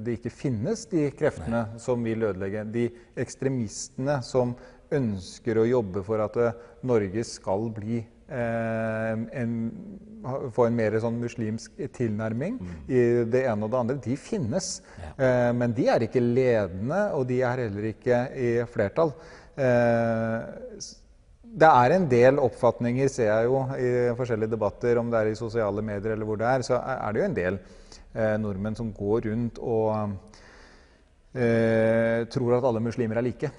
det 0.03 0.19
ikke 0.19 0.33
finnes 0.35 0.87
de 0.91 1.07
kreftene 1.15 1.63
som 1.83 2.03
vil 2.05 2.27
ødelegge. 2.27 2.65
De 2.75 2.89
ekstremistene 3.23 4.19
som 4.27 4.57
ønsker 4.95 5.59
å 5.59 5.69
jobbe 5.69 6.03
for 6.07 6.23
at 6.25 6.37
eh, 6.43 6.61
Norge 6.87 7.25
skal 7.27 7.69
bli 7.75 8.01
eh, 8.01 9.25
en, 9.41 9.57
få 10.55 10.67
en 10.67 10.79
mer 10.79 10.99
sånn 11.03 11.19
muslimsk 11.23 11.79
tilnærming 11.97 12.59
i 12.89 13.03
det 13.31 13.47
ene 13.47 13.67
og 13.67 13.73
det 13.73 13.81
andre, 13.81 13.99
de 14.05 14.19
finnes. 14.21 14.71
Eh, 15.17 15.51
men 15.57 15.75
de 15.77 15.89
er 15.93 16.07
ikke 16.07 16.23
ledende, 16.23 17.03
og 17.17 17.27
de 17.31 17.43
er 17.47 17.67
heller 17.67 17.91
ikke 17.93 18.23
i 18.35 18.53
flertall. 18.71 19.15
Eh, 19.57 20.95
det 21.57 21.69
er 21.69 21.95
en 21.95 22.07
del 22.11 22.41
oppfatninger, 22.43 23.09
ser 23.12 23.31
jeg 23.31 23.49
jo 23.49 23.62
i 23.79 23.91
forskjellige 24.19 24.53
debatter, 24.53 24.99
om 25.00 25.11
det 25.12 25.21
er 25.21 25.31
i 25.31 25.38
sosiale 25.38 25.85
medier 25.85 26.12
eller 26.15 26.29
hvor 26.29 26.41
det 26.41 26.49
er, 26.50 26.65
så 26.67 26.81
er 26.81 27.12
det 27.12 27.23
jo 27.23 27.29
en 27.31 27.37
del 27.37 27.59
eh, 28.15 28.37
nordmenn 28.43 28.76
som 28.79 28.93
går 28.97 29.29
rundt 29.31 29.61
og 29.62 29.88
eh, 31.37 31.96
tror 32.33 32.56
at 32.59 32.66
alle 32.68 32.83
muslimer 32.85 33.21
er 33.21 33.26
like. 33.26 33.50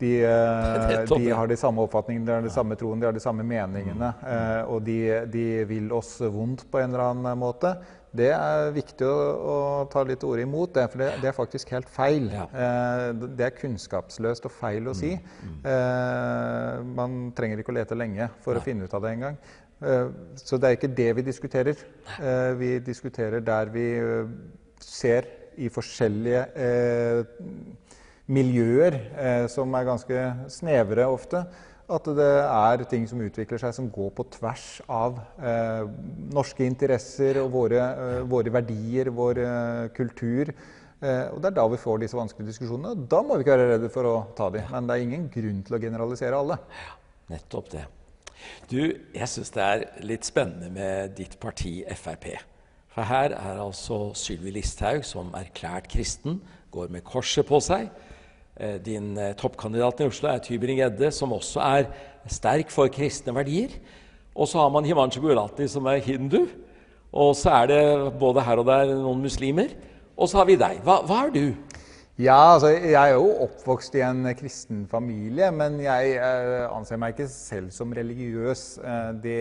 De, 0.00 0.12
eh, 0.24 0.96
de 1.10 1.30
har 1.30 1.50
de 1.50 1.58
samme 1.60 1.84
oppfatningene, 1.84 2.26
de 2.26 2.34
har 2.34 2.46
de 2.46 2.52
samme 2.52 2.78
troen, 2.78 3.00
de 3.00 3.08
har 3.08 3.16
de 3.16 3.22
samme 3.22 3.46
meningene. 3.46 4.12
Eh, 4.22 4.62
og 4.72 4.82
de, 4.86 4.98
de 5.32 5.46
vil 5.68 5.92
oss 5.94 6.16
vondt 6.20 6.66
på 6.70 6.82
en 6.82 6.90
eller 6.92 7.10
annen 7.10 7.40
måte. 7.40 7.76
Det 8.16 8.30
er 8.32 8.70
viktig 8.72 9.04
å, 9.04 9.16
å 9.36 9.56
ta 9.92 10.00
litt 10.08 10.22
ord 10.24 10.40
imot, 10.40 10.72
det, 10.78 10.86
for 10.92 11.02
det, 11.02 11.10
det 11.20 11.28
er 11.28 11.36
faktisk 11.36 11.74
helt 11.74 11.90
feil. 11.92 12.30
Ja. 12.32 12.46
Eh, 12.48 13.26
det 13.36 13.50
er 13.50 13.58
kunnskapsløst 13.58 14.48
og 14.48 14.54
feil 14.56 14.88
å 14.88 14.96
si. 14.96 15.12
Eh, 15.16 16.72
man 16.96 17.30
trenger 17.36 17.60
ikke 17.60 17.74
å 17.74 17.78
lete 17.80 17.98
lenge 17.98 18.30
for 18.44 18.56
å 18.56 18.64
finne 18.64 18.88
ut 18.88 18.96
av 18.96 19.04
det 19.04 19.16
engang. 19.18 19.38
Eh, 19.84 20.08
så 20.40 20.56
det 20.56 20.68
er 20.68 20.78
ikke 20.78 20.94
det 20.96 21.10
vi 21.18 21.24
diskuterer. 21.26 21.82
Eh, 22.16 22.52
vi 22.58 22.70
diskuterer 22.80 23.44
der 23.44 23.72
vi 23.74 23.86
ser 24.80 25.28
i 25.56 25.68
forskjellige 25.72 26.42
eh, 26.56 27.24
miljøer, 28.26 28.98
eh, 29.16 29.46
som 29.50 29.74
er 29.74 29.86
ganske 29.86 30.22
snevre 30.50 31.06
ofte, 31.06 31.44
at 31.86 32.08
det 32.18 32.30
er 32.42 32.82
ting 32.90 33.04
som 33.06 33.20
utvikler 33.22 33.60
seg 33.62 33.74
som 33.76 33.90
går 33.94 34.10
på 34.16 34.24
tvers 34.34 34.64
av 34.90 35.20
eh, 35.38 35.84
norske 36.34 36.66
interesser 36.66 37.38
og 37.44 37.52
våre, 37.54 37.78
eh, 37.78 38.24
våre 38.26 38.50
verdier, 38.56 39.12
vår 39.14 39.42
eh, 39.44 39.84
kultur. 39.94 40.50
Eh, 40.98 41.26
og 41.30 41.38
Det 41.42 41.52
er 41.52 41.58
da 41.60 41.66
vi 41.70 41.78
får 41.78 42.02
disse 42.02 42.18
vanskelige 42.18 42.50
diskusjonene. 42.50 42.96
og 42.96 43.06
Da 43.12 43.22
må 43.22 43.36
vi 43.36 43.46
ikke 43.46 43.54
være 43.54 43.68
redde 43.74 43.92
for 43.94 44.10
å 44.10 44.16
ta 44.34 44.50
dem. 44.50 44.66
Men 44.72 44.88
det 44.88 44.96
er 44.96 45.04
ingen 45.04 45.28
grunn 45.30 45.62
til 45.62 45.78
å 45.78 45.82
generalisere 45.82 46.40
alle. 46.40 46.58
Ja, 46.80 46.98
Nettopp 47.30 47.70
det. 47.70 47.84
Du, 48.70 48.80
jeg 49.14 49.30
syns 49.30 49.50
det 49.54 49.62
er 49.62 49.86
litt 50.06 50.26
spennende 50.26 50.68
med 50.70 51.16
ditt 51.18 51.38
parti 51.42 51.80
Frp. 51.96 52.28
For 52.94 53.06
her 53.06 53.34
er 53.36 53.60
altså 53.60 54.12
Sylvi 54.16 54.52
Listhaug, 54.54 55.04
som 55.04 55.32
erklært 55.36 55.88
kristen, 55.92 56.40
går 56.72 56.92
med 56.92 57.04
korset 57.06 57.46
på 57.48 57.60
seg. 57.64 57.90
Eh, 58.56 58.78
Din 58.80 59.18
eh, 59.20 59.34
toppkandidat 59.36 60.00
i 60.00 60.06
Oslo 60.08 60.30
er 60.30 60.40
Tybring-Gjedde, 60.40 61.10
som 61.12 61.34
også 61.36 61.60
er 61.60 61.90
sterk 62.32 62.70
for 62.72 62.88
kristne 62.88 63.34
verdier. 63.36 63.74
Og 64.32 64.48
så 64.48 64.62
har 64.62 64.70
man 64.72 64.86
Himanshu 64.88 65.20
Gulati, 65.20 65.66
som 65.68 65.84
er 65.92 66.00
hindu. 66.00 66.46
Og 67.12 67.34
så 67.36 67.52
er 67.52 67.68
det 67.68 67.82
både 68.16 68.44
her 68.44 68.62
og 68.62 68.68
der 68.68 68.94
noen 68.94 69.20
muslimer. 69.20 69.74
Og 70.16 70.30
så 70.32 70.40
har 70.40 70.48
vi 70.48 70.56
deg. 70.56 70.80
Hva, 70.84 71.02
hva 71.04 71.26
er 71.26 71.34
du? 71.34 71.44
Ja, 72.16 72.54
altså 72.54 72.70
jeg 72.72 72.96
er 72.96 73.18
jo 73.18 73.28
oppvokst 73.44 73.98
i 74.00 74.04
en 74.06 74.24
kristen 74.38 74.86
familie, 74.88 75.50
men 75.52 75.76
jeg 75.84 76.16
eh, 76.16 76.64
anser 76.72 76.96
meg 77.00 77.12
ikke 77.12 77.28
selv 77.28 77.68
som 77.76 77.92
religiøs. 77.92 78.64
Det 79.20 79.40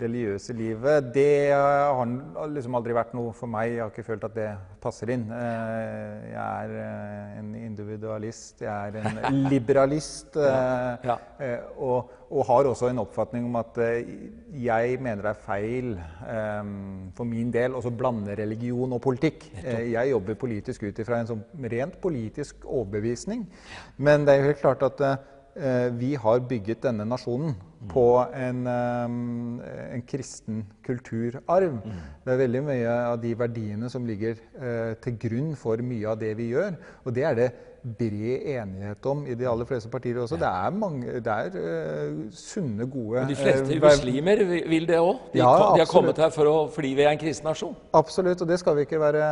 religiøse 0.00 0.52
livet, 0.56 1.08
det 1.14 1.52
har 1.52 2.50
liksom 2.52 2.74
aldri 2.78 2.94
vært 2.96 3.14
noe 3.16 3.32
for 3.36 3.50
meg. 3.50 3.72
Jeg 3.74 3.82
har 3.82 3.92
ikke 3.92 4.04
følt 4.06 4.26
at 4.28 4.34
det 4.36 4.48
passer 4.82 5.10
inn. 5.14 5.24
Eh, 5.32 6.26
jeg 6.32 6.66
er 6.66 6.74
eh, 6.82 7.38
en 7.40 7.50
individualist, 7.58 8.60
jeg 8.64 8.92
er 8.92 8.98
en 9.00 9.38
liberalist. 9.52 10.36
ja. 10.36 10.96
Ja. 11.06 11.16
eh, 11.40 11.64
og, 11.82 12.10
og 12.30 12.46
har 12.48 12.68
også 12.70 12.90
en 12.90 12.98
oppfatning 13.02 13.46
om 13.48 13.56
at 13.60 13.78
eh, 13.82 14.10
jeg 14.66 14.98
mener 15.02 15.22
det 15.28 15.32
er 15.32 15.44
feil 15.46 15.92
eh, 15.96 16.72
for 17.16 17.28
min 17.28 17.52
del 17.54 17.76
å 17.78 17.82
så 17.84 17.92
blande 17.94 18.36
religion 18.38 18.92
og 18.96 19.02
politikk. 19.04 19.48
Eh, 19.62 19.92
jeg 19.94 20.12
jobber 20.12 20.38
politisk 20.40 20.88
ut 20.88 21.00
ifra 21.04 21.22
en 21.22 21.30
sånn 21.32 21.44
rent 21.72 21.96
politisk 22.02 22.66
overbevisning. 22.66 23.46
Men 23.96 24.26
det 24.26 24.34
er 24.36 24.42
jo 24.42 24.50
helt 24.50 24.62
klart 24.64 24.84
at 24.86 25.06
eh, 25.06 25.88
vi 25.96 26.14
har 26.20 26.42
bygget 26.50 26.84
denne 26.84 27.06
nasjonen 27.08 27.54
på 27.90 28.06
en, 28.34 28.66
eh, 28.66 29.94
en 29.94 30.02
kristen 30.08 30.64
kulturarv. 30.86 31.78
Det 32.24 32.34
er 32.34 32.42
veldig 32.42 32.62
mye 32.66 32.96
av 33.12 33.20
de 33.22 33.34
verdiene 33.38 33.90
som 33.92 34.06
ligger 34.06 34.36
eh, 34.60 34.94
til 35.02 35.18
grunn 35.18 35.54
for 35.56 35.82
mye 35.82 36.08
av 36.08 36.20
det 36.20 36.34
vi 36.38 36.50
gjør. 36.54 36.76
Og 37.04 37.14
det 37.14 37.24
er 37.24 37.34
det 37.34 37.50
bred 37.86 38.46
enighet 38.50 39.06
om 39.06 39.22
i 39.30 39.34
de 39.38 39.46
aller 39.48 39.68
fleste 39.68 39.90
partier 39.90 40.18
også. 40.18 40.38
Det 40.40 40.48
er, 40.48 40.70
mange, 40.74 41.20
det 41.22 41.32
er 41.32 41.54
uh, 41.54 42.24
sunne, 42.34 42.86
gode 42.90 43.20
Men 43.20 43.30
De 43.30 43.36
fleste 43.38 43.78
muslimer 43.82 44.42
vil 44.44 44.88
det 44.88 44.98
òg. 44.98 45.20
De, 45.32 45.38
Ja, 45.38 45.52
de 45.74 45.84
har 45.84 45.90
kommet 45.90 46.18
her 46.18 46.32
for 46.34 46.50
å, 46.50 46.56
fordi 46.74 46.94
vi 46.98 47.06
er 47.06 47.14
en 47.14 47.20
kristen 47.20 47.46
nasjon. 47.46 47.76
Absolutt, 47.94 48.42
og 48.42 48.50
det 48.50 48.58
skal 48.62 48.78
vi 48.78 48.86
ikke 48.88 49.00
være 49.00 49.26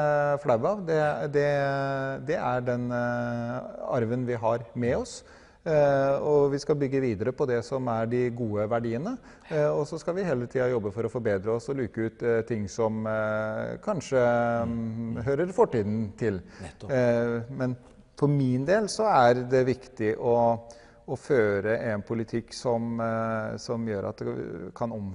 flau 0.45 0.61
av. 0.71 0.85
Det, 0.87 1.01
det, 1.35 1.49
det 2.31 2.39
er 2.39 2.67
den 2.69 2.91
uh, 2.95 3.97
arven 3.97 4.27
vi 4.29 4.39
har 4.39 4.69
med 4.75 5.01
oss. 5.03 5.23
Eh, 5.65 6.15
og 6.21 6.51
vi 6.53 6.59
skal 6.61 6.77
bygge 6.77 7.01
videre 7.01 7.33
på 7.33 7.47
det 7.49 7.63
som 7.65 7.87
er 7.89 8.09
de 8.11 8.21
gode 8.37 8.67
verdiene. 8.69 9.15
Eh, 9.49 9.71
og 9.71 9.87
så 9.89 9.97
skal 10.01 10.19
vi 10.19 10.27
hele 10.29 10.49
tida 10.51 10.69
jobbe 10.69 10.93
for 10.93 11.09
å 11.09 11.13
forbedre 11.13 11.55
oss 11.57 11.71
og 11.73 11.79
luke 11.81 12.05
ut 12.05 12.25
eh, 12.25 12.43
ting 12.45 12.67
som 12.69 13.07
kanskje 13.85 14.21
mm, 14.69 15.23
hører 15.25 15.53
fortiden 15.57 16.11
til. 16.21 16.43
Eh, 16.85 17.37
men 17.57 17.77
for 18.15 18.29
min 18.29 18.67
del 18.69 18.91
så 18.93 19.09
er 19.09 19.41
det 19.49 19.65
viktig 19.71 20.13
å, 20.21 20.37
å 21.09 21.17
føre 21.19 21.79
en 21.89 22.05
politikk 22.05 22.53
som, 22.55 23.01
som 23.59 23.89
gjør 23.89 24.11
at 24.11 24.21
det 24.21 24.35
kan 24.77 24.93
om, 24.95 25.09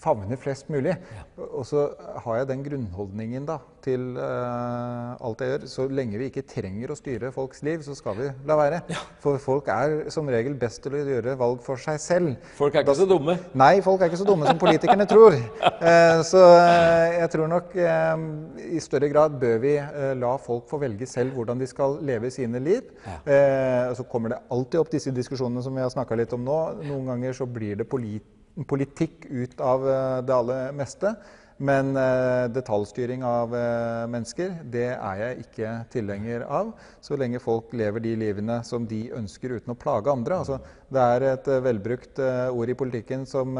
favne 0.00 0.36
flest 0.40 0.70
mulig. 0.72 0.96
Og 1.36 1.62
så 1.68 1.86
har 2.24 2.40
jeg 2.40 2.48
den 2.50 2.64
grunnholdningen 2.66 3.46
da, 3.46 3.58
til 3.84 4.16
uh, 4.18 5.14
alt 5.22 5.42
jeg 5.42 5.52
gjør. 5.52 5.66
Så 5.70 5.86
lenge 5.92 6.18
vi 6.18 6.30
ikke 6.30 6.44
trenger 6.48 6.90
å 6.90 6.98
styre 6.98 7.30
folks 7.34 7.62
liv, 7.66 7.84
så 7.86 7.94
skal 7.94 8.18
vi 8.18 8.30
la 8.48 8.56
være. 8.58 8.80
For 9.22 9.38
folk 9.42 9.70
er 9.72 10.10
som 10.14 10.28
regel 10.32 10.56
best 10.58 10.82
til 10.84 10.96
å 10.98 11.04
gjøre 11.04 11.36
valg 11.38 11.62
for 11.64 11.80
seg 11.80 12.00
selv. 12.02 12.34
Folk 12.58 12.74
er 12.74 12.82
ikke 12.82 12.96
så 12.98 13.06
dumme. 13.08 13.38
Nei, 13.54 13.78
folk 13.86 14.02
er 14.02 14.10
ikke 14.10 14.22
så 14.22 14.28
dumme 14.28 14.48
som 14.50 14.60
politikerne 14.60 15.06
tror. 15.10 15.38
Uh, 15.62 16.22
så 16.32 16.42
uh, 16.42 17.06
jeg 17.14 17.30
tror 17.36 17.50
nok 17.52 17.74
i 17.76 18.80
større 18.82 19.08
grad 19.12 19.36
bør 19.40 19.60
vi 19.62 19.74
la 20.18 20.32
folk 20.42 20.66
få 20.70 20.80
velge 20.82 21.06
selv 21.08 21.36
hvordan 21.36 21.60
de 21.60 21.68
skal 21.70 21.98
leve 22.06 22.30
sine 22.34 22.58
liv. 22.62 22.88
Ja. 23.06 23.92
så 23.94 24.04
kommer 24.10 24.32
det 24.32 24.38
alltid 24.52 24.80
opp 24.80 24.90
disse 24.92 25.12
diskusjonene 25.14 25.62
som 25.62 25.74
vi 25.76 25.82
har 25.84 25.92
snakka 25.92 26.18
litt 26.18 26.32
om 26.34 26.42
nå. 26.44 26.58
Noen 26.86 27.12
ganger 27.12 27.36
så 27.36 27.46
blir 27.50 27.78
det 27.78 27.86
polit 27.90 28.24
politikk 28.64 29.26
ut 29.28 29.60
av 29.60 29.88
eh, 29.88 30.20
det 30.24 30.34
aller 30.34 30.72
meste. 30.76 31.12
Men 31.56 31.96
eh, 31.96 32.46
detaljstyring 32.52 33.22
av 33.24 33.54
eh, 33.56 34.02
mennesker, 34.12 34.58
det 34.72 34.90
er 34.94 35.22
jeg 35.22 35.46
ikke 35.46 35.72
tilhenger 35.92 36.44
av. 36.44 36.74
Så 37.04 37.16
lenge 37.16 37.40
folk 37.40 37.72
lever 37.76 38.04
de 38.04 38.14
livene 38.20 38.60
som 38.64 38.88
de 38.88 39.06
ønsker 39.16 39.56
uten 39.56 39.72
å 39.72 39.78
plage 39.80 40.12
andre. 40.12 40.40
Altså, 40.40 40.60
det 40.92 41.06
er 41.16 41.28
et 41.32 41.50
velbrukt 41.64 42.20
ord 42.20 42.72
i 42.72 42.78
politikken 42.78 43.24
som 43.28 43.56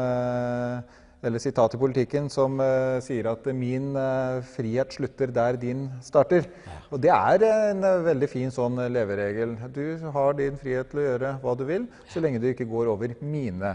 eller 1.25 1.41
sitat 1.41 1.73
i 1.73 1.79
politikken 1.81 2.27
som 2.29 2.59
uh, 2.61 2.99
sier 3.01 3.29
at 3.31 3.45
'min 3.45 3.95
uh, 3.95 4.43
frihet 4.45 4.93
slutter 4.93 5.31
der 5.33 5.57
din 5.57 5.87
starter'. 6.01 6.45
Og 6.91 7.01
det 7.01 7.09
er 7.09 7.43
en 7.71 7.83
uh, 7.83 8.05
veldig 8.05 8.29
fin 8.29 8.51
sånn 8.53 8.77
leveregel. 8.93 9.57
Du 9.73 9.97
har 10.13 10.37
din 10.37 10.57
frihet 10.57 10.91
til 10.91 11.01
å 11.01 11.07
gjøre 11.07 11.33
hva 11.41 11.55
du 11.57 11.65
vil, 11.65 11.87
så 12.09 12.21
lenge 12.21 12.39
du 12.39 12.47
ikke 12.51 12.69
går 12.69 12.91
over 12.93 13.15
mine 13.21 13.73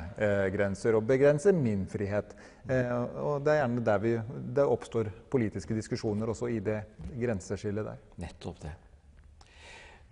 grenser 0.54 0.94
og 0.94 1.06
begrenser 1.08 1.52
min 1.52 1.86
frihet. 1.86 2.34
Og 2.68 3.42
det 3.42 3.52
er 3.52 3.60
gjerne 3.62 3.84
der 3.84 3.98
vi, 3.98 4.14
det 4.54 4.64
oppstår 4.64 5.10
politiske 5.30 5.74
diskusjoner 5.74 6.30
også 6.30 6.48
i 6.52 6.62
det 6.62 6.78
grenseskillet 7.18 7.90
der. 7.90 8.00
Nettopp 8.22 8.62
det. 8.62 8.72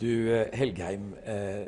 Du, 0.01 0.47
Helgheim, 0.57 1.11
eh, 1.29 1.67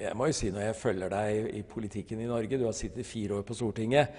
jeg 0.00 0.16
må 0.16 0.30
jo 0.30 0.36
si 0.36 0.48
når 0.48 0.70
jeg 0.70 0.76
følger 0.78 1.10
deg 1.12 1.48
i 1.58 1.60
politikken 1.68 2.22
i 2.22 2.28
Norge 2.30 2.56
Du 2.56 2.64
har 2.64 2.72
sittet 2.72 3.04
fire 3.04 3.36
år 3.36 3.42
på 3.44 3.56
Stortinget, 3.58 4.14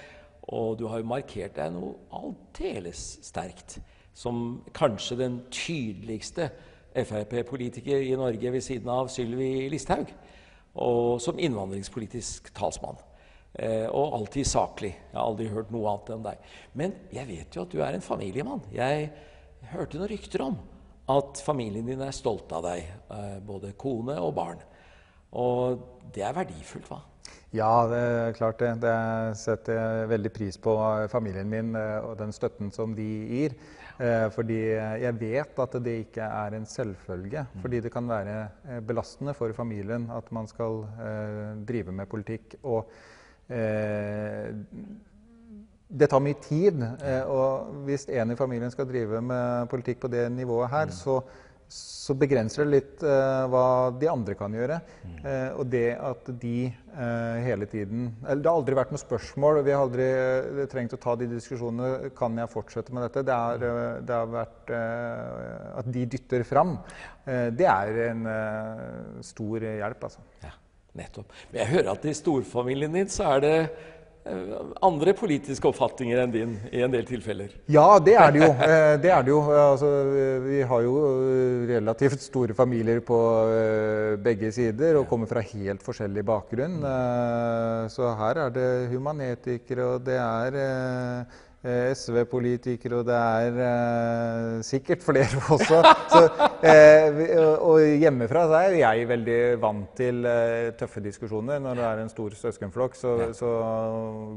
og 0.47 0.77
du 0.79 0.85
har 0.87 1.01
jo 1.01 1.09
markert 1.09 1.55
deg 1.57 1.73
noe 1.73 1.95
aldeles 2.13 3.01
sterkt. 3.25 3.79
Som 4.15 4.61
kanskje 4.75 5.17
den 5.19 5.39
tydeligste 5.51 6.49
Frp-politiker 6.95 7.99
i 8.05 8.15
Norge 8.15 8.51
ved 8.53 8.63
siden 8.63 8.91
av 8.93 9.09
Sylvi 9.11 9.67
Listhaug. 9.71 10.11
Og 10.79 11.17
som 11.23 11.39
innvandringspolitisk 11.39 12.53
talsmann. 12.55 12.99
Eh, 13.55 13.87
og 13.87 14.15
alltid 14.19 14.47
saklig. 14.47 14.91
Jeg 14.93 15.15
har 15.15 15.25
aldri 15.25 15.49
hørt 15.51 15.71
noe 15.71 15.89
annet 15.91 16.13
enn 16.15 16.23
deg. 16.25 16.47
Men 16.75 16.95
jeg 17.15 17.29
vet 17.29 17.55
jo 17.55 17.63
at 17.63 17.73
du 17.73 17.81
er 17.83 17.95
en 17.95 18.03
familiemann. 18.03 18.63
Jeg 18.75 19.09
hørte 19.71 19.99
noen 19.99 20.11
rykter 20.11 20.43
om 20.45 20.57
at 21.11 21.41
familien 21.45 21.87
din 21.87 22.01
er 22.01 22.15
stolt 22.15 22.51
av 22.55 22.65
deg, 22.65 22.87
eh, 23.11 23.37
både 23.45 23.75
kone 23.79 24.17
og 24.19 24.33
barn. 24.35 24.63
Og 25.35 25.83
det 26.15 26.23
er 26.23 26.35
verdifullt, 26.35 26.89
hva? 26.89 27.01
Ja, 27.55 27.85
det 27.87 27.99
er 28.03 28.35
klart 28.35 28.59
det. 28.59 28.73
Det 28.83 28.95
setter 29.39 29.77
jeg 29.77 30.09
veldig 30.11 30.31
pris 30.35 30.57
på 30.59 30.73
familien 31.11 31.47
min 31.47 31.75
eh, 31.79 32.03
og 32.03 32.17
den 32.19 32.33
støtten 32.35 32.71
som 32.75 32.95
de 32.97 33.05
gir. 33.29 33.55
Eh, 33.95 34.27
Fordi 34.35 34.57
jeg 35.05 35.15
vet 35.21 35.61
at 35.63 35.77
det 35.85 35.93
ikke 36.03 36.25
er 36.25 36.57
en 36.57 36.65
selvfølge. 36.67 37.45
Fordi 37.61 37.79
det 37.85 37.93
kan 37.93 38.09
være 38.09 38.35
eh, 38.67 38.81
belastende 38.83 39.33
for 39.37 39.53
familien 39.55 40.09
at 40.11 40.31
man 40.35 40.47
skal 40.51 40.83
drive 41.67 41.91
med 41.95 42.11
politikk. 42.11 42.57
Og 42.63 42.91
det 45.85 46.09
tar 46.09 46.19
mye 46.19 46.39
tid. 46.41 46.81
Og 47.29 47.83
hvis 47.85 48.07
en 48.09 48.31
i 48.33 48.35
familien 48.39 48.71
skal 48.73 48.87
drive 48.89 49.21
med 49.21 49.67
politikk 49.69 49.99
på 50.01 50.09
det 50.11 50.31
nivået 50.33 50.69
her, 50.73 50.89
så 50.89 51.21
så 51.71 52.13
begrenser 52.17 52.63
det 52.63 52.73
litt 52.73 53.03
uh, 53.05 53.45
hva 53.49 53.67
de 53.97 54.09
andre 54.11 54.35
kan 54.37 54.53
gjøre. 54.53 54.77
Uh, 55.25 55.57
og 55.57 55.63
det 55.73 55.95
at 55.97 56.29
de 56.41 56.67
uh, 56.69 57.37
hele 57.41 57.65
tiden 57.69 58.11
eller 58.21 58.43
Det 58.43 58.51
har 58.51 58.59
aldri 58.59 58.77
vært 58.77 58.93
noe 58.93 59.01
spørsmål. 59.01 59.61
Vi 59.65 59.73
har 59.73 59.85
aldri 59.85 60.09
trengt 60.71 60.93
å 60.97 61.01
ta 61.01 61.15
de 61.19 61.29
diskusjonene. 61.31 62.11
Kan 62.17 62.37
jeg 62.37 62.51
fortsette 62.53 62.93
med 62.93 63.07
dette? 63.07 63.25
Det, 63.25 63.39
er, 63.39 64.03
det 64.05 64.19
har 64.19 64.29
vært 64.29 64.75
At 64.75 65.89
de 65.89 66.05
dytter 66.09 66.45
fram, 66.47 66.77
det 67.25 67.67
er 67.69 67.99
en 68.09 68.23
stor 69.25 69.65
hjelp, 69.65 70.05
altså. 70.07 70.21
Ja, 70.45 70.53
nettopp. 71.01 71.33
Men 71.51 71.61
jeg 71.63 71.71
hører 71.73 71.91
at 71.95 72.05
i 72.05 72.15
storfamilien 72.17 72.93
din 72.95 73.11
så 73.11 73.35
er 73.35 73.45
det 73.45 73.57
Eh, 73.67 73.94
andre 74.81 75.13
politiske 75.13 75.67
oppfatninger 75.69 76.17
enn 76.23 76.31
din 76.33 76.53
i 76.73 76.81
en 76.81 76.93
del 76.93 77.05
tilfeller? 77.05 77.51
Ja, 77.69 77.99
det 78.01 78.15
er 78.17 78.33
det 78.33 78.41
jo. 78.41 78.51
Eh, 78.65 78.95
det 79.01 79.11
er 79.13 79.23
det 79.23 79.29
jo. 79.29 79.39
Altså, 79.53 79.89
vi 80.45 80.61
har 80.65 80.81
jo 80.81 80.93
eh, 81.21 81.67
relativt 81.75 82.23
store 82.23 82.55
familier 82.57 83.01
på 83.05 83.19
begge 84.25 84.49
sider 84.55 84.97
og 84.97 85.07
kommer 85.09 85.29
fra 85.29 85.43
helt 85.45 85.83
forskjellig 85.85 86.23
bakgrunn. 86.25 86.79
Så 87.93 88.09
her 88.17 88.41
er 88.47 88.55
det 88.55 88.69
humanetikere, 88.93 89.85
og 89.95 90.05
det 90.07 90.17
er 90.17 90.57
Eh, 90.65 91.25
SV-politikere, 91.65 92.99
og 92.99 93.07
det 93.07 93.15
er 93.17 93.59
eh, 93.65 94.63
sikkert 94.65 95.03
flere 95.05 95.39
også. 95.55 95.79
Så, 96.11 96.21
eh, 96.65 97.39
og 97.55 97.81
hjemmefra 97.81 98.45
så 98.49 98.59
er 98.59 98.77
jeg 98.79 99.07
veldig 99.09 99.39
vant 99.63 99.95
til 99.97 100.27
eh, 100.29 100.71
tøffe 100.77 101.01
diskusjoner. 101.05 101.61
Når 101.63 101.79
det 101.79 101.87
er 101.87 102.03
en 102.03 102.11
stor 102.11 102.35
søskenflokk, 102.37 102.97
så, 102.99 103.15
så, 103.37 103.53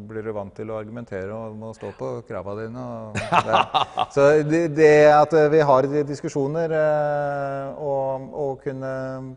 blir 0.08 0.24
du 0.24 0.32
vant 0.36 0.54
til 0.56 0.72
å 0.72 0.78
argumentere 0.80 1.34
og 1.34 1.56
må 1.58 1.74
stå 1.76 1.92
på 1.98 2.12
krava 2.28 2.56
dine. 2.62 2.86
så 4.14 4.30
det, 4.48 4.64
det, 4.78 4.92
at 5.12 5.34
vi 5.52 5.60
har 5.72 5.90
diskusjoner 6.08 6.72
eh, 6.78 7.82
og, 7.82 8.30
og, 8.32 8.54
kunne 8.64 8.94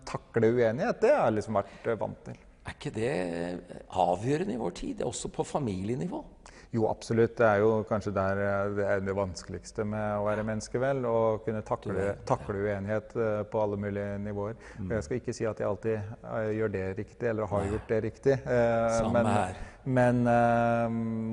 takle 0.07 0.53
uenighet, 0.55 1.01
det 1.03 1.11
har 1.11 1.27
jeg 1.27 1.41
liksom 1.41 1.59
vært 1.59 1.91
vant 1.99 2.23
til. 2.29 2.39
Er 2.61 2.75
ikke 2.77 2.91
det 2.93 3.13
avgjørende 3.97 4.53
i 4.53 4.59
vår 4.61 4.73
tid, 4.77 5.01
også 5.05 5.31
på 5.33 5.43
familienivå? 5.49 6.21
Jo, 6.71 6.85
absolutt. 6.87 7.33
Det 7.35 7.43
er 7.43 7.57
jo 7.59 7.71
kanskje 7.83 8.13
der 8.15 8.39
eh, 8.39 8.69
det 8.77 8.85
er 8.87 9.01
det 9.03 9.15
vanskeligste 9.15 9.83
med 9.83 10.21
å 10.21 10.23
være 10.23 10.45
menneske, 10.47 10.79
vel. 10.79 11.03
Å 11.03 11.41
kunne 11.43 11.63
takle, 11.67 12.13
takle 12.27 12.61
uenighet 12.63 13.11
eh, 13.19 13.41
på 13.51 13.59
alle 13.59 13.79
mulige 13.81 14.13
nivåer. 14.23 14.55
Mm. 14.79 14.93
Jeg 14.95 15.03
skal 15.07 15.19
ikke 15.19 15.35
si 15.35 15.47
at 15.49 15.59
jeg 15.59 15.67
alltid 15.67 15.97
eh, 15.97 16.53
gjør 16.55 16.71
det 16.77 16.85
riktig, 17.01 17.27
eller 17.27 17.51
har 17.51 17.67
gjort 17.73 17.91
det 17.91 17.99
riktig. 18.07 18.37
Men. 19.11 19.35
Men 19.81 20.19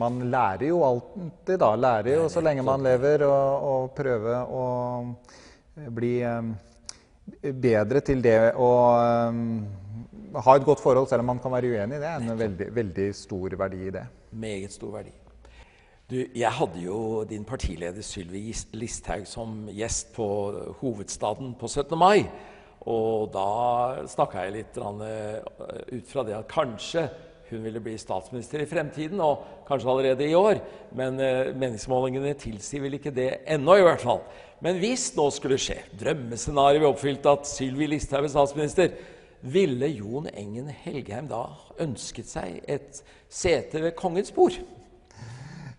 man 0.01 0.23
lærer 0.33 0.71
jo 0.71 0.79
alltid, 0.81 1.59
da. 1.61 1.67
Lærer 1.77 2.15
jo 2.15 2.31
så 2.33 2.41
lenge 2.41 2.65
man 2.65 2.81
lever, 2.81 3.27
å 3.29 3.91
prøve 3.93 4.39
å 4.49 4.63
bli 5.93 6.15
bedre 7.61 8.01
til 8.09 8.25
det 8.25 8.39
å 8.57 8.71
ha 8.89 10.57
et 10.57 10.65
godt 10.65 10.81
forhold 10.81 11.13
selv 11.13 11.27
om 11.27 11.33
man 11.35 11.45
kan 11.45 11.53
være 11.59 11.77
uenig. 11.77 12.01
Det 12.01 12.09
er 12.09 12.25
en 12.25 12.41
veldig, 12.41 12.73
veldig 12.81 13.09
stor 13.21 13.61
verdi 13.67 13.85
i 13.93 13.97
det. 14.01 14.09
Meget 14.33 14.73
stor 14.73 14.97
verdi. 14.97 15.13
Du, 16.09 16.17
jeg 16.17 16.49
hadde 16.57 16.81
jo 16.81 17.21
din 17.29 17.43
partileder 17.45 18.01
Sylvi 18.01 18.55
Listhaug 18.81 19.27
som 19.29 19.67
gjest 19.69 20.15
på 20.15 20.25
Hovedstaden 20.79 21.51
på 21.61 21.69
17. 21.69 21.99
mai. 22.01 22.23
Og 22.89 23.27
da 23.35 24.07
snakka 24.09 24.47
jeg 24.47 24.55
litt 24.55 24.79
eh, 24.81 25.43
ut 25.93 26.07
fra 26.09 26.25
det 26.25 26.33
at 26.39 26.49
kanskje 26.49 27.03
hun 27.51 27.61
ville 27.61 27.83
bli 27.85 27.99
statsminister 28.01 28.65
i 28.65 28.69
fremtiden, 28.71 29.21
og 29.21 29.67
kanskje 29.69 29.91
allerede 29.93 30.25
i 30.25 30.39
år. 30.39 30.63
Men 30.97 31.21
eh, 31.21 31.53
meningsmålingene 31.53 32.33
tilsier 32.41 32.87
vel 32.87 32.97
ikke 32.97 33.13
det 33.13 33.29
ennå, 33.45 33.77
i 33.77 33.85
hvert 33.91 34.07
fall. 34.09 34.25
Men 34.65 34.81
hvis 34.81 35.11
nå 35.19 35.29
skulle 35.37 35.61
skje, 35.61 35.77
drømmescenarioet 36.01 36.87
ble 36.87 36.95
oppfylt, 36.95 37.29
at 37.29 37.53
Sylvi 37.53 37.93
Listhaug 37.93 38.25
er 38.25 38.33
statsminister, 38.33 38.97
ville 39.45 39.93
Jon 39.93 40.33
Engen 40.33 40.73
Helgheim 40.73 41.29
da 41.29 41.45
ønsket 41.85 42.33
seg 42.33 42.63
et 42.65 43.05
sete 43.29 43.85
ved 43.85 43.93
kongens 44.01 44.33
bord? 44.33 44.57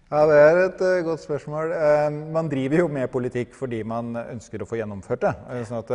Ja, 0.10 0.24
Det 0.26 0.38
er 0.42 0.58
et 0.58 0.80
uh, 0.82 1.06
godt 1.06 1.22
spørsmål. 1.22 1.70
Uh, 1.70 2.14
man 2.34 2.48
driver 2.50 2.80
jo 2.80 2.88
med 2.90 3.12
politikk 3.14 3.52
fordi 3.54 3.84
man 3.86 4.16
ønsker 4.18 4.64
å 4.64 4.66
få 4.66 4.80
gjennomført 4.80 5.22
det. 5.22 5.34
Uh, 5.46 5.60
sånn 5.70 5.84
at 5.84 5.92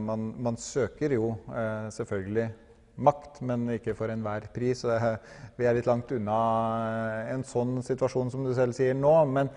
man, 0.00 0.28
man, 0.40 0.54
søker 0.56 1.12
jo 1.12 1.32
selvfølgelig 1.92 2.46
makt, 3.04 3.42
men 3.44 3.66
ikke 3.74 3.92
for 3.98 4.08
enhver 4.08 4.46
pris. 4.54 4.84
vi 5.58 5.66
er 5.66 5.74
litt 5.76 5.88
langt 5.90 6.14
unna 6.14 6.36
en 7.34 7.42
sånn 7.44 7.82
situasjon 7.84 8.30
som 8.32 8.46
du 8.46 8.54
selv 8.56 8.72
sier 8.78 8.94
nå. 8.96 9.12
Men 9.28 9.50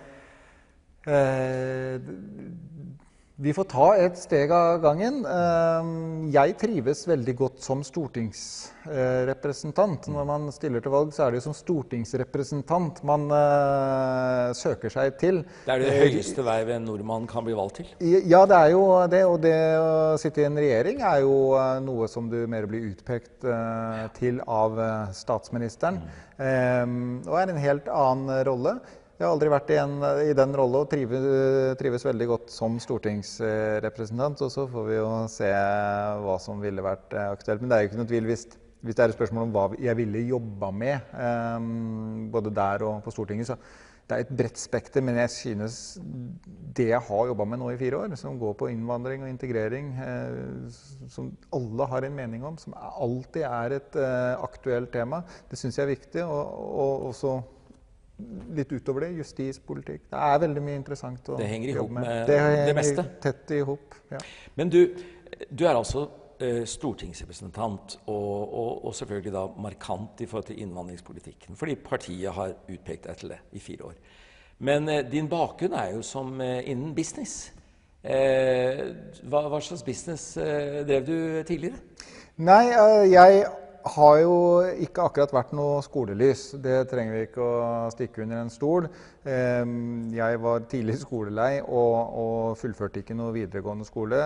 vi 3.40 3.54
får 3.56 3.70
ta 3.72 3.96
et 3.96 4.18
steg 4.20 4.52
av 4.52 4.82
gangen. 4.84 5.22
Ehm, 5.24 6.28
jeg 6.34 6.58
trives 6.60 7.08
veldig 7.08 7.36
godt 7.40 7.62
som 7.64 7.80
stortingsrepresentant. 7.88 10.10
Når 10.12 10.26
man 10.28 10.52
stiller 10.52 10.84
til 10.84 10.92
valg, 10.92 11.16
så 11.16 11.24
er 11.24 11.32
det 11.32 11.40
jo 11.40 11.48
som 11.48 11.56
stortingsrepresentant 11.56 13.00
man 13.08 13.32
uh, 13.32 14.52
søker 14.60 14.92
seg 14.92 15.16
til. 15.22 15.48
Det 15.64 15.72
er 15.72 15.80
det 15.86 15.96
høyeste 16.02 16.44
vervet 16.44 16.76
en 16.82 16.88
nordmann 16.90 17.30
kan 17.32 17.46
bli 17.48 17.56
valgt 17.56 17.80
til? 17.80 17.88
Ja, 18.04 18.44
det 18.44 18.60
er 18.60 18.76
jo 18.76 19.08
det. 19.08 19.24
Og 19.30 19.40
det 19.48 19.56
å 19.80 20.20
sitte 20.20 20.44
i 20.44 20.48
en 20.50 20.60
regjering 20.60 21.00
er 21.00 21.24
jo 21.24 21.56
uh, 21.56 21.80
noe 21.86 22.08
som 22.12 22.28
du 22.28 22.44
mer 22.52 22.68
blir 22.68 22.92
utpekt 22.92 23.48
uh, 23.48 24.12
til 24.20 24.44
av 24.52 24.76
statsministeren. 25.16 26.04
Mm. 26.04 26.12
Um, 26.40 27.20
og 27.28 27.36
er 27.40 27.52
en 27.52 27.60
helt 27.60 27.88
annen 27.92 28.44
rolle. 28.48 28.78
Jeg 29.20 29.28
har 29.28 29.34
aldri 29.36 29.50
vært 29.52 29.72
i, 29.74 29.76
en, 29.82 29.96
i 30.30 30.32
den 30.32 30.54
rolle 30.56 30.80
og 30.86 30.88
trives, 30.88 31.26
trives, 31.76 32.06
veldig 32.08 32.28
godt 32.30 32.54
som 32.56 32.78
stortingsrepresentant. 32.80 34.40
Og 34.46 34.54
så 34.54 34.64
får 34.72 34.86
vi 34.88 34.96
jo 34.96 35.10
se 35.28 35.50
hva 36.24 36.38
som 36.40 36.64
ville 36.64 36.86
vært 36.86 37.12
eh, 37.20 37.28
aktuelt. 37.28 37.60
Men 37.60 37.68
det 37.68 37.76
er 37.76 37.84
jo 37.84 37.90
ikke 37.90 38.00
noe 38.00 38.12
tvil 38.14 38.30
hvis, 38.32 38.46
hvis 38.80 38.96
det 38.96 39.04
er 39.04 39.12
et 39.12 39.18
spørsmål 39.18 39.50
om 39.50 39.52
hva 39.58 39.66
jeg 39.76 40.00
ville 40.00 40.24
jobba 40.30 40.72
med, 40.72 41.12
um, 41.20 42.32
både 42.32 42.56
der 42.62 42.88
og 42.88 43.04
på 43.04 43.12
Stortinget. 43.18 43.52
så 43.52 43.60
det 44.10 44.16
er 44.16 44.24
et 44.24 44.34
bredt 44.40 44.58
spekter, 44.58 45.04
men 45.06 45.20
jeg 45.20 45.30
synes 45.36 45.76
det 46.80 46.88
jeg 46.88 47.04
har 47.12 47.28
jobba 47.30 47.46
med 47.46 47.60
nå 47.62 47.68
i 47.76 47.78
fire 47.78 48.00
år, 48.00 48.16
som 48.18 48.40
går 48.40 48.56
på 48.58 48.72
innvandring 48.72 49.28
og 49.28 49.30
integrering, 49.36 49.92
eh, 50.00 50.80
som 51.12 51.28
alle 51.54 51.92
har 51.92 52.08
en 52.08 52.16
mening 52.24 52.48
om, 52.48 52.56
som 52.58 52.74
alltid 52.80 53.44
er 53.52 53.82
et 53.84 54.00
eh, 54.00 54.34
aktuelt 54.48 54.96
tema, 54.96 55.26
det 55.52 55.60
syns 55.60 55.78
jeg 55.78 55.86
er 55.86 55.92
viktig. 55.98 56.24
Og, 56.24 56.56
og 56.88 57.10
også 57.12 57.36
litt 58.56 58.72
utover 58.72 59.08
det. 59.08 59.12
Justispolitikk. 59.20 60.08
Det 60.12 60.24
er 60.30 60.40
veldig 60.46 60.64
mye 60.66 60.80
interessant 60.80 61.30
å 61.32 61.38
det 61.40 61.50
henger 61.50 61.82
jobbe 61.82 62.00
med. 62.00 62.10
Det 62.30 62.40
henger 62.40 62.66
det 62.70 62.78
meste. 62.80 63.06
tett 63.24 63.54
i 63.58 63.60
hop. 63.66 64.00
Ja. 64.12 64.22
Men 64.60 64.72
du, 64.74 64.82
du 65.50 65.66
er 65.66 65.76
altså 65.76 66.06
eh, 66.40 66.64
stortingsrepresentant, 66.70 68.00
og, 68.06 68.40
og, 68.54 68.86
og, 68.86 68.96
selvfølgelig 68.96 69.36
da 69.36 69.46
markant 69.68 70.24
i 70.24 70.30
forhold 70.30 70.50
til 70.52 70.64
innvandringspolitikken. 70.66 71.60
Fordi 71.60 71.78
partiet 71.84 72.34
har 72.36 72.56
utpekt 72.68 73.08
deg 73.08 73.22
til 73.22 73.36
det 73.36 73.40
i 73.52 73.64
fire 73.64 73.92
år. 73.92 74.02
Men 74.60 74.90
eh, 74.90 75.06
din 75.12 75.30
bakgrunn 75.32 75.74
er 75.74 75.94
jo 75.96 76.04
som 76.04 76.42
eh, 76.42 76.70
innen 76.72 76.96
business. 76.96 77.54
Eh, 78.04 78.84
hva, 79.28 79.46
hva, 79.52 79.60
slags 79.64 79.84
business 79.84 80.34
drev 80.88 81.08
du 81.08 81.18
tidligere? 81.48 81.80
Nei, 82.40 82.70
jeg 83.12 83.42
har 83.96 84.16
jo 84.22 84.34
ikke 84.84 85.06
akkurat 85.08 85.34
vært 85.34 85.54
noe 85.58 85.84
skolelys. 85.86 86.50
Det 86.62 86.82
trenger 86.92 87.16
vi 87.16 87.22
ikke 87.28 87.44
å 87.44 87.90
stikke 87.94 88.24
under 88.26 88.42
en 88.44 88.52
stol. 88.54 88.88
Jeg 89.24 90.42
var 90.42 90.66
tidlig 90.72 90.98
skolelei 91.02 91.60
og, 91.62 91.96
og 92.24 92.58
fullførte 92.60 93.04
ikke 93.04 93.18
noe 93.18 93.36
videregående 93.36 93.88
skole. 93.88 94.20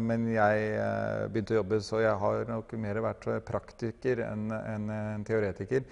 Men 0.00 0.26
jeg 0.32 0.66
eh, 0.80 1.24
begynte 1.30 1.54
å 1.54 1.60
jobbe, 1.60 1.80
så 1.84 2.02
jeg 2.02 2.18
har 2.24 2.44
nok 2.50 2.74
mer 2.82 3.00
vært 3.04 3.30
praktiker 3.46 4.24
enn 4.26 4.50
en 4.52 5.26
teoretiker. 5.28 5.86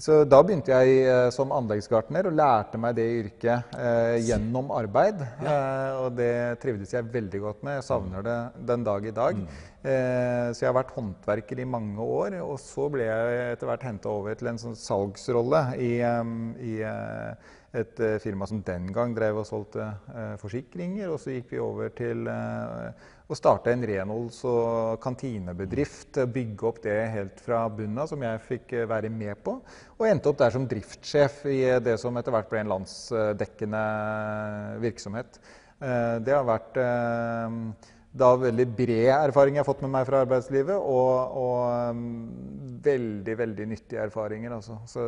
Så 0.00 0.22
da 0.24 0.38
begynte 0.40 0.72
jeg 0.72 1.02
eh, 1.04 1.26
som 1.34 1.50
anleggsgartner 1.52 2.30
og 2.30 2.36
lærte 2.38 2.78
meg 2.80 2.94
det 2.96 3.04
yrket 3.18 3.74
eh, 3.76 4.14
gjennom 4.24 4.70
arbeid. 4.72 5.20
Ja. 5.42 5.52
Eh, 5.52 5.98
og 6.06 6.16
det 6.16 6.32
trivdes 6.62 6.94
jeg 6.94 7.10
veldig 7.12 7.40
godt 7.42 7.60
med. 7.66 7.76
Jeg 7.76 7.86
savner 7.90 8.24
det 8.24 8.38
den 8.72 8.86
dag 8.88 9.04
i 9.04 9.12
dag. 9.12 9.42
Mm. 9.42 9.60
Eh, 9.82 10.52
så 10.54 10.62
jeg 10.62 10.68
har 10.68 10.76
vært 10.76 10.92
håndverker 10.94 11.58
i 11.58 11.66
mange 11.66 12.04
år. 12.04 12.38
Og 12.44 12.54
så 12.62 12.86
ble 12.92 13.08
jeg 13.08 13.40
etter 13.56 13.70
hvert 13.70 13.88
henta 13.88 14.12
over 14.12 14.38
til 14.38 14.52
en 14.52 14.60
sånn 14.62 14.78
salgsrolle 14.78 15.64
i, 15.82 15.96
i 15.98 16.76
eh, 16.86 17.50
et 17.72 18.02
firma 18.22 18.46
som 18.46 18.60
den 18.62 18.90
gang 18.92 19.14
drev 19.16 19.40
og 19.40 19.48
solgte 19.48 19.86
forsikringer. 20.42 21.08
Og 21.08 21.16
så 21.22 21.32
gikk 21.32 21.54
vi 21.54 21.60
over 21.64 21.88
til 21.96 22.28
å 22.28 23.38
starte 23.38 23.72
en 23.72 23.86
renholds- 23.88 24.42
og 24.44 25.00
kantinebedrift. 25.00 26.20
Bygge 26.34 26.66
opp 26.68 26.82
det 26.84 26.98
helt 27.14 27.40
fra 27.40 27.62
bunnen 27.72 28.02
av, 28.04 28.10
som 28.10 28.20
jeg 28.22 28.42
fikk 28.44 28.74
være 28.90 29.08
med 29.08 29.40
på. 29.40 29.56
Og 29.96 30.04
endte 30.04 30.28
opp 30.28 30.42
der 30.44 30.52
som 30.52 30.68
driftssjef 30.68 31.46
i 31.48 31.62
det 31.80 31.96
som 32.02 32.20
etter 32.20 32.36
hvert 32.36 32.52
ble 32.52 32.60
en 32.60 32.74
landsdekkende 32.74 33.82
virksomhet. 34.84 35.40
det 35.80 36.36
har 36.36 36.44
vært 36.44 36.76
da 38.12 38.28
veldig 38.36 38.66
bred 38.76 39.10
erfaring 39.14 39.56
jeg 39.56 39.64
har 39.64 39.68
fått 39.68 39.82
med 39.84 39.92
meg 39.94 40.04
fra 40.08 40.20
arbeidslivet, 40.26 40.76
og, 40.76 41.36
og 41.42 41.92
um, 41.96 42.02
veldig, 42.84 43.36
veldig 43.38 43.68
nyttige 43.70 44.02
erfaringer. 44.04 44.52
Altså. 44.58 44.76
Så 44.90 45.06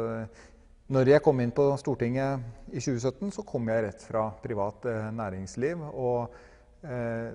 når 0.95 1.15
jeg 1.15 1.25
kom 1.25 1.41
inn 1.41 1.53
på 1.55 1.67
Stortinget 1.81 2.73
i 2.73 2.81
2017, 2.81 3.35
så 3.37 3.45
kom 3.49 3.69
jeg 3.73 3.87
rett 3.87 4.03
fra 4.05 4.27
privat 4.43 4.85
eh, 4.89 5.07
næringsliv. 5.17 5.81
Og 5.97 6.35
eh, 6.85 7.31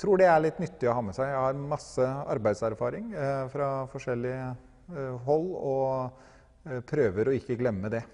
tror 0.00 0.20
det 0.20 0.28
er 0.30 0.44
litt 0.44 0.60
nyttig 0.62 0.88
å 0.88 0.94
ha 0.96 1.02
med 1.04 1.16
seg. 1.16 1.28
Jeg 1.28 1.42
har 1.42 1.58
masse 1.72 2.06
arbeidserfaring 2.34 3.10
eh, 3.12 3.42
fra 3.52 3.70
forskjellige 3.92 4.46
eh, 4.48 5.18
hold, 5.26 5.50
og 5.58 6.70
eh, 6.70 6.80
prøver 6.88 7.28
å 7.28 7.36
ikke 7.36 7.58
glemme 7.60 7.92
det. 7.92 8.04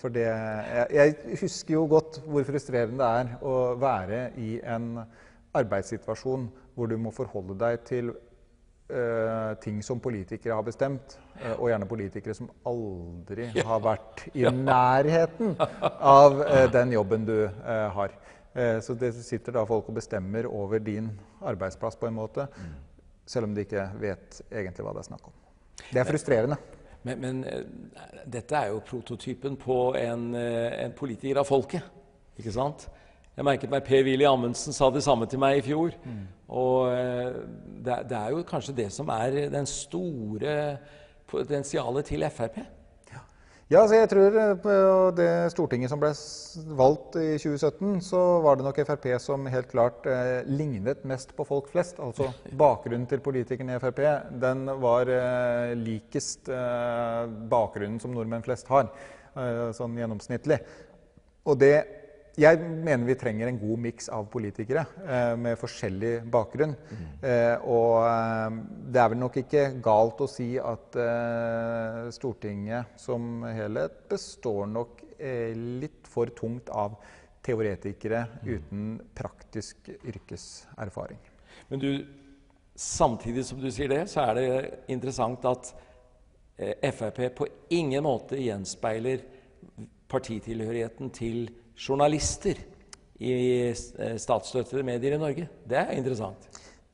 For 0.00 0.08
det, 0.08 0.24
jeg, 0.24 0.86
jeg 0.96 1.38
husker 1.42 1.74
jo 1.74 1.82
godt 1.90 2.22
hvor 2.24 2.46
frustrerende 2.48 3.04
det 3.04 3.08
er 3.20 3.42
å 3.44 3.56
være 3.76 4.20
i 4.40 4.54
en 4.64 4.94
arbeidssituasjon 5.56 6.48
hvor 6.74 6.90
du 6.90 6.96
må 7.00 7.12
forholde 7.14 7.56
deg 7.58 7.80
til 7.88 8.10
uh, 8.12 9.54
ting 9.62 9.80
som 9.84 10.00
politikere 10.00 10.56
har 10.56 10.66
bestemt, 10.66 11.18
uh, 11.40 11.54
og 11.58 11.68
gjerne 11.70 11.88
politikere 11.90 12.36
som 12.36 12.50
aldri 12.68 13.50
har 13.56 13.84
vært 13.84 14.26
i 14.34 14.46
nærheten 14.72 15.56
av 15.98 16.40
uh, 16.42 16.64
den 16.72 16.94
jobben 16.96 17.28
du 17.28 17.38
har. 17.98 18.16
Så 18.82 18.96
det 18.98 19.12
sitter 19.14 19.54
da 19.54 19.62
folk 19.68 19.86
og 19.92 19.98
bestemmer 20.00 20.48
over 20.50 20.80
din 20.82 21.12
arbeidsplass 21.46 21.94
på 22.00 22.08
en 22.08 22.16
måte, 22.16 22.46
selv 23.28 23.46
om 23.46 23.52
de 23.54 23.62
ikke 23.62 23.84
vet 24.00 24.40
egentlig 24.48 24.82
hva 24.82 24.94
det 24.96 25.04
er 25.04 25.06
snakk 25.06 25.28
om. 25.28 25.36
Det 25.92 26.00
er 26.00 26.08
frustrerende. 26.08 26.56
Men, 27.06 27.20
men 27.22 27.44
dette 28.26 28.58
er 28.58 28.72
jo 28.72 28.80
prototypen 28.88 29.54
på 29.60 29.76
en, 30.00 30.32
en 30.34 30.96
politiker 30.98 31.38
av 31.38 31.46
folket. 31.46 31.86
Ikke 32.40 32.56
sant? 32.56 32.88
Jeg 33.38 33.46
merket 33.46 33.70
meg 33.70 33.84
Per-Willy 33.86 34.24
Amundsen 34.26 34.74
sa 34.74 34.88
det 34.90 35.04
samme 35.06 35.28
til 35.30 35.38
meg 35.38 35.60
i 35.60 35.62
fjor. 35.62 35.92
Og 36.50 36.88
eh, 36.90 37.36
det, 37.86 38.00
det 38.10 38.16
er 38.18 38.32
jo 38.34 38.40
kanskje 38.48 38.74
det 38.80 38.88
som 38.90 39.12
er 39.14 39.44
den 39.52 39.68
store 39.70 40.56
potensialet 41.30 42.08
til 42.10 42.26
Frp. 42.34 42.58
Ja, 43.68 43.82
altså 43.82 43.98
jeg 43.98 44.08
tror 44.08 44.36
eh, 44.40 44.54
på 44.62 44.74
det 45.14 45.28
Stortinget 45.52 45.92
som 45.92 46.00
ble 46.00 46.10
valgt 46.80 47.18
i 47.20 47.36
2017, 47.36 48.00
så 48.06 48.22
var 48.42 48.56
det 48.56 48.64
nok 48.66 48.80
Frp 48.88 49.06
som 49.20 49.46
helt 49.52 49.70
klart 49.70 50.08
eh, 50.08 50.40
lignet 50.48 51.06
mest 51.06 51.36
på 51.36 51.46
folk 51.46 51.68
flest. 51.70 52.00
Altså 52.02 52.32
bakgrunnen 52.64 53.06
til 53.06 53.22
politikerne 53.22 53.76
i 53.76 53.82
Frp, 53.84 54.00
den 54.42 54.66
var 54.82 55.12
eh, 55.14 55.76
likest 55.78 56.50
eh, 56.50 57.22
bakgrunnen 57.54 58.00
som 58.02 58.18
nordmenn 58.18 58.42
flest 58.42 58.72
har, 58.72 58.88
eh, 59.36 59.68
sånn 59.78 60.00
gjennomsnittlig. 60.00 60.58
Og 61.46 61.60
det 61.60 61.76
jeg 62.38 62.58
mener 62.62 63.06
vi 63.08 63.16
trenger 63.18 63.50
en 63.50 63.58
god 63.58 63.80
miks 63.82 64.08
av 64.14 64.28
politikere 64.30 64.84
eh, 65.02 65.34
med 65.40 65.58
forskjellig 65.58 66.12
bakgrunn. 66.30 66.74
Eh, 67.18 67.66
og 67.66 68.04
eh, 68.06 68.58
det 68.94 69.02
er 69.02 69.12
vel 69.12 69.20
nok 69.24 69.38
ikke 69.42 69.64
galt 69.84 70.22
å 70.22 70.30
si 70.30 70.52
at 70.62 70.98
eh, 71.02 72.04
Stortinget 72.14 72.94
som 73.00 73.42
helhet 73.46 74.04
består 74.10 74.70
nok 74.70 75.02
eh, 75.18 75.50
litt 75.82 76.06
for 76.10 76.30
tungt 76.38 76.70
av 76.70 76.94
teoretikere 77.44 78.24
uten 78.46 78.96
praktisk 79.18 79.90
yrkeserfaring. 79.98 81.20
Men 81.70 81.82
du, 81.82 81.90
samtidig 82.78 83.46
som 83.48 83.60
du 83.62 83.70
sier 83.72 83.90
det, 83.90 84.02
så 84.12 84.28
er 84.28 84.38
det 84.38 84.50
interessant 84.94 85.46
at 85.48 85.72
eh, 86.56 86.90
Frp 86.92 87.24
på 87.38 87.50
ingen 87.74 88.06
måte 88.06 88.38
gjenspeiler 88.38 89.26
partitilhørigheten 90.08 91.10
til 91.12 91.48
journalister 91.78 92.58
i 93.18 93.34
eh, 93.70 94.16
statsstøttede 94.18 94.84
medier 94.86 95.16
i 95.16 95.20
Norge. 95.20 95.48
Det 95.66 95.78
er 95.78 95.94
interessant. 95.98 96.48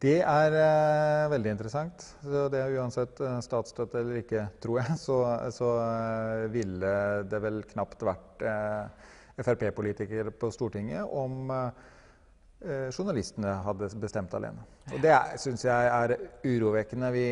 Det 0.05 0.19
er 0.21 0.55
eh, 0.59 1.31
veldig 1.33 1.55
interessant. 1.55 2.05
Så 2.21 2.47
det 2.53 2.61
er 2.61 2.77
uansett 2.77 3.21
eh, 3.25 3.41
statsstøtte 3.45 4.03
eller 4.03 4.21
ikke, 4.21 4.47
tror 4.61 4.83
jeg, 4.83 4.99
så, 5.07 5.19
så 5.55 5.73
eh, 5.81 6.45
ville 6.53 6.95
det 7.31 7.43
vel 7.45 7.65
knapt 7.73 8.05
vært 8.05 8.45
eh, 8.45 9.11
Frp-politikere 9.35 10.31
på 10.39 10.51
Stortinget 10.55 11.11
om 11.11 11.51
eh, 11.51 12.87
journalistene 12.95 13.57
hadde 13.65 13.89
bestemt 14.01 14.37
alene. 14.37 14.63
Og 14.93 15.01
det 15.03 15.17
syns 15.43 15.65
jeg 15.67 15.89
er 15.91 16.15
urovekkende. 16.45 17.11
Vi, 17.13 17.27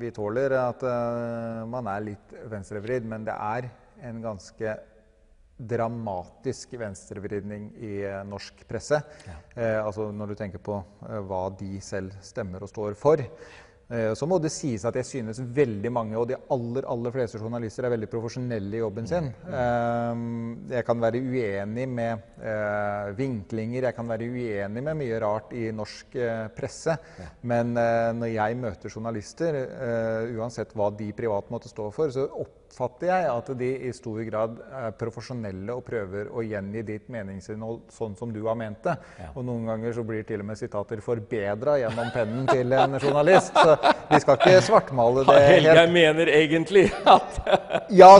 vi 0.00 0.10
tåler 0.12 0.56
at 0.58 0.82
man 1.70 1.88
er 1.88 2.04
litt 2.04 2.34
venstrevridd, 2.50 3.06
men 3.08 3.24
det 3.24 3.32
er 3.32 3.68
en 4.08 4.18
ganske 4.24 4.74
dramatisk 5.56 6.74
venstrevridning 6.80 7.70
i 7.80 7.92
eh, 8.04 8.22
norsk 8.28 8.66
presse. 8.68 9.00
Eh, 9.54 9.78
altså 9.80 10.10
når 10.12 10.32
du 10.32 10.40
tenker 10.40 10.62
på 10.62 10.80
eh, 11.08 11.22
hva 11.24 11.46
de 11.56 11.78
selv 11.84 12.16
stemmer 12.24 12.64
og 12.64 12.72
står 12.72 12.98
for. 13.00 13.24
Eh, 13.86 14.12
så 14.18 14.26
må 14.26 14.38
det 14.42 14.50
sies 14.50 14.82
at 14.88 14.96
jeg 14.98 15.06
synes 15.06 15.38
veldig 15.54 15.90
mange, 15.94 16.16
og 16.18 16.26
de 16.26 16.38
aller 16.52 16.86
aller 16.90 17.14
fleste 17.14 17.38
journalister, 17.38 17.86
er 17.86 17.94
veldig 17.94 18.08
profesjonelle 18.10 18.74
i 18.74 18.80
jobben 18.80 19.06
sin. 19.06 19.28
Eh, 19.46 20.22
jeg 20.74 20.86
kan 20.88 21.02
være 21.02 21.22
uenig 21.22 21.86
med 21.88 22.26
eh, 22.42 23.12
vinklinger, 23.18 23.86
jeg 23.86 23.96
kan 23.96 24.10
være 24.10 24.26
uenig 24.26 24.84
med 24.88 25.00
mye 25.02 25.20
rart 25.22 25.54
i 25.54 25.68
norsk 25.74 26.18
presse. 26.56 26.96
Men 27.46 27.74
når 27.76 28.32
jeg 28.32 28.58
møter 28.58 28.90
journalister, 28.90 29.58
uansett 30.36 30.72
hva 30.76 30.90
de 30.96 31.10
privat 31.16 31.50
måtte 31.52 31.70
stå 31.70 31.88
for, 31.94 32.10
så 32.10 32.26
oppfatter 32.76 33.08
jeg 33.08 33.28
at 33.32 33.46
de 33.56 33.68
i 33.88 33.90
stor 33.96 34.18
grad 34.26 34.58
er 34.76 34.92
profesjonelle 35.00 35.72
og 35.72 35.84
prøver 35.86 36.28
å 36.28 36.42
gjengi 36.44 36.82
ditt 36.84 37.08
meningsinnhold 37.12 37.86
sånn 37.92 38.16
som 38.18 38.32
du 38.34 38.42
har 38.44 38.56
ment 38.58 38.82
det. 38.84 38.96
Ja. 39.18 39.30
Og 39.34 39.46
noen 39.48 39.64
ganger 39.70 39.96
så 39.96 40.04
blir 40.04 40.26
til 40.28 40.42
og 40.44 40.50
med 40.50 40.60
sitater 40.60 41.00
forbedra 41.00 41.78
gjennom 41.80 42.12
pennen 42.12 42.44
til 42.50 42.76
en 42.76 42.98
journalist. 43.00 43.56
Så 43.56 43.78
vi 44.10 44.20
skal 44.20 44.36
ikke 44.36 44.60
svartmale 44.68 45.24
det 45.24 45.38
helt. 45.46 45.70
Jeg 45.80 45.92
mener 45.96 46.32
egentlig 46.36 46.86
at 47.08 47.40
Ja, 47.96 48.12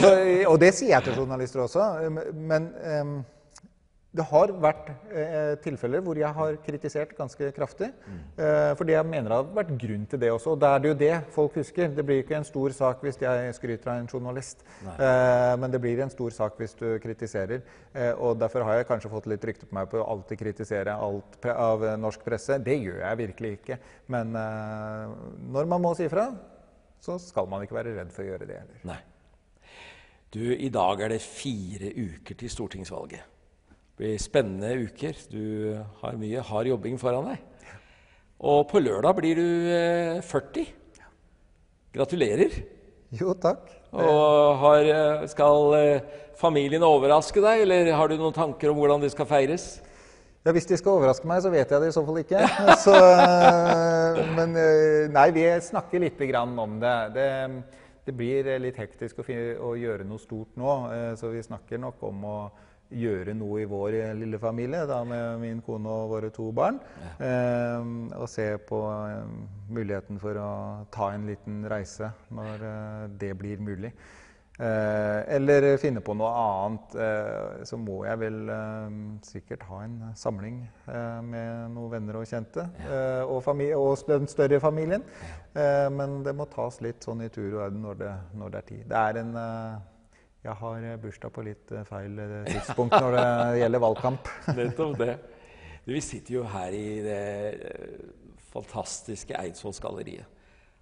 og 0.49 0.61
det 0.63 0.73
sier 0.77 0.97
jeg 0.97 1.09
til 1.09 1.21
journalister 1.21 1.67
også. 1.67 1.91
Men 2.33 2.71
em, 2.81 3.17
det 4.17 4.25
har 4.31 4.53
vært 4.63 4.89
eh, 5.13 5.55
tilfeller 5.65 6.03
hvor 6.05 6.19
jeg 6.19 6.33
har 6.39 6.57
kritisert 6.65 7.13
ganske 7.19 7.51
kraftig. 7.57 7.91
Eh, 8.41 8.73
fordi 8.79 8.95
jeg 8.95 9.09
mener 9.09 9.31
det 9.31 9.39
har 9.39 9.51
vært 9.59 9.73
grunn 9.83 10.07
til 10.09 10.23
det 10.23 10.31
også. 10.33 10.55
Og 10.55 10.63
da 10.63 10.73
er 10.75 10.83
det 10.83 10.91
jo 10.91 10.97
det 11.03 11.13
folk 11.35 11.59
husker. 11.61 11.91
Det 11.93 12.05
blir 12.07 12.23
ikke 12.23 12.39
en 12.39 12.49
stor 12.49 12.75
sak 12.77 13.05
hvis 13.05 13.21
jeg 13.21 13.57
skryter 13.59 13.93
av 13.93 14.01
en 14.01 14.09
journalist. 14.11 14.65
Eh, 14.95 15.53
men 15.61 15.75
det 15.75 15.83
blir 15.85 16.01
en 16.05 16.13
stor 16.13 16.33
sak 16.35 16.57
hvis 16.61 16.77
du 16.81 16.87
kritiserer. 17.03 17.61
Eh, 17.93 18.13
og 18.15 18.41
derfor 18.41 18.65
har 18.67 18.81
jeg 18.81 18.89
kanskje 18.89 19.13
fått 19.13 19.29
litt 19.33 19.45
rykte 19.51 19.69
på 19.69 19.77
meg 19.77 19.91
på 19.93 20.01
å 20.01 20.09
alltid 20.17 20.41
kritisere 20.41 20.97
alt 20.97 21.39
av 21.53 21.85
eh, 21.85 21.99
norsk 22.01 22.25
presse. 22.25 22.61
Det 22.65 22.79
gjør 22.81 23.03
jeg 23.05 23.23
virkelig 23.25 23.53
ikke. 23.61 23.81
Men 24.17 24.33
eh, 24.41 25.15
når 25.53 25.71
man 25.75 25.85
må 25.85 25.93
si 25.99 26.09
ifra, 26.09 26.31
så 27.05 27.21
skal 27.23 27.53
man 27.53 27.63
ikke 27.67 27.77
være 27.77 27.95
redd 28.01 28.11
for 28.15 28.25
å 28.25 28.33
gjøre 28.33 28.49
det 28.49 28.61
heller. 28.63 28.83
Nei. 28.89 29.01
Du, 30.33 30.43
i 30.53 30.69
dag 30.73 31.01
er 31.05 31.15
det 31.15 31.23
fire 31.23 31.93
uker 31.95 32.37
til 32.37 32.51
stortingsvalget. 32.53 33.36
Blir 33.97 34.19
spennende 34.21 34.75
uker. 34.85 35.17
Du 35.33 35.73
har 36.03 36.19
mye 36.21 36.43
hard 36.45 36.69
jobbing 36.69 36.99
foran 37.01 37.31
deg. 37.31 37.71
Og 38.45 38.67
på 38.69 38.83
lørdag 38.83 39.17
blir 39.17 39.39
du 39.41 39.47
eh, 39.73 40.19
40. 40.21 40.67
Gratulerer. 41.97 42.59
Jo, 43.17 43.33
takk. 43.41 43.71
Og 43.97 44.61
har, 44.61 44.91
eh, 44.93 45.25
skal 45.33 45.77
eh, 45.79 46.21
familien 46.37 46.85
overraske 46.85 47.41
deg, 47.41 47.65
eller 47.65 47.89
har 47.97 48.13
du 48.13 48.19
noen 48.21 48.37
tanker 48.37 48.69
om 48.69 48.77
hvordan 48.83 49.01
det 49.01 49.15
skal 49.15 49.31
feires? 49.31 49.79
Ja, 50.45 50.53
Hvis 50.53 50.69
de 50.69 50.77
skal 50.77 50.99
overraske 50.99 51.27
meg, 51.27 51.41
så 51.43 51.51
vet 51.51 51.73
jeg 51.73 51.81
det 51.83 51.89
i 51.89 51.97
så 51.97 52.05
fall 52.07 52.21
ikke. 52.21 52.45
Så, 52.85 52.93
men 54.37 54.53
nei, 55.11 55.27
vi 55.35 55.49
snakker 55.65 56.05
litt 56.05 56.21
grann 56.29 56.53
om 56.63 56.77
det. 56.85 56.95
det. 57.17 57.31
Det 58.07 58.15
blir 58.15 58.47
litt 58.63 58.77
hektisk 58.79 59.19
å, 59.19 59.25
å 59.67 59.73
gjøre 59.75 60.05
noe 60.07 60.23
stort 60.23 60.53
nå, 60.55 60.75
eh, 60.95 61.13
så 61.19 61.33
vi 61.33 61.43
snakker 61.43 61.81
nok 61.83 62.05
om 62.07 62.21
å 62.23 62.37
gjøre 62.91 63.35
noe 63.35 63.63
i 63.63 63.69
vår 63.69 63.97
lille 64.19 64.39
familie, 64.39 64.85
da 64.87 65.01
med 65.07 65.41
min 65.43 65.63
kone 65.65 65.91
og 65.91 66.13
våre 66.15 66.31
to 66.35 66.51
barn. 66.55 66.79
Eh, 67.19 67.89
og 68.19 68.29
se 68.31 68.53
på 68.69 68.83
eh, 68.91 69.33
muligheten 69.73 70.21
for 70.23 70.39
å 70.39 70.51
ta 70.95 71.11
en 71.15 71.27
liten 71.29 71.65
reise 71.71 72.13
når 72.35 72.69
eh, 72.71 73.03
det 73.19 73.33
blir 73.39 73.63
mulig. 73.63 73.93
Eh, 74.57 75.35
eller 75.37 75.67
finne 75.77 76.01
på 76.01 76.15
noe 76.17 76.31
annet. 76.41 76.95
Eh, 76.97 77.65
så 77.69 77.77
må 77.81 77.99
jeg 78.07 78.21
vel 78.23 78.39
eh, 78.53 78.95
sikkert 79.27 79.67
ha 79.69 79.83
en 79.85 79.99
samling 80.17 80.63
eh, 80.89 81.19
med 81.27 81.75
noen 81.75 81.93
venner 81.99 82.21
og 82.23 82.31
kjente. 82.31 82.65
Eh, 82.87 83.25
og, 83.27 83.51
og 83.77 84.07
den 84.09 84.31
større 84.31 84.63
familien. 84.63 85.05
Eh, 85.53 85.91
men 85.93 86.23
det 86.25 86.37
må 86.37 86.49
tas 86.53 86.81
litt 86.85 87.05
sånn 87.05 87.27
i 87.27 87.29
tur 87.33 87.51
og 87.51 87.67
orden 87.67 87.85
når 87.85 88.01
det, 88.01 88.15
når 88.41 88.55
det 88.55 88.63
er 88.63 88.71
tid. 88.73 88.89
Det 88.95 89.03
er 89.03 89.23
en 89.25 89.37
Jeg 90.47 90.55
har 90.61 90.85
eh, 90.87 90.99
bursdag 91.03 91.33
på 91.35 91.43
litt 91.43 91.73
eh, 91.75 91.87
feil 91.89 92.21
eh, 92.23 92.35
tidspunkt 92.47 92.95
når 92.95 93.17
det 93.17 93.31
gjelder 93.63 93.83
valgkamp. 93.83 94.31
Nettopp 94.55 95.01
det. 95.03 95.17
Du, 95.87 95.93
vi 95.95 96.01
sitter 96.03 96.35
jo 96.35 96.41
her 96.51 96.75
i 96.75 96.87
det 96.99 97.19
fantastiske 98.51 99.37
Eidsvollsgalleriet. 99.39 100.27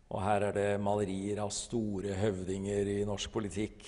Og 0.09 0.23
her 0.25 0.47
er 0.47 0.55
det 0.57 0.69
malerier 0.81 1.43
av 1.45 1.51
store 1.53 2.15
høvdinger 2.17 2.89
i 2.89 2.95
norsk 3.05 3.29
politikk. 3.35 3.85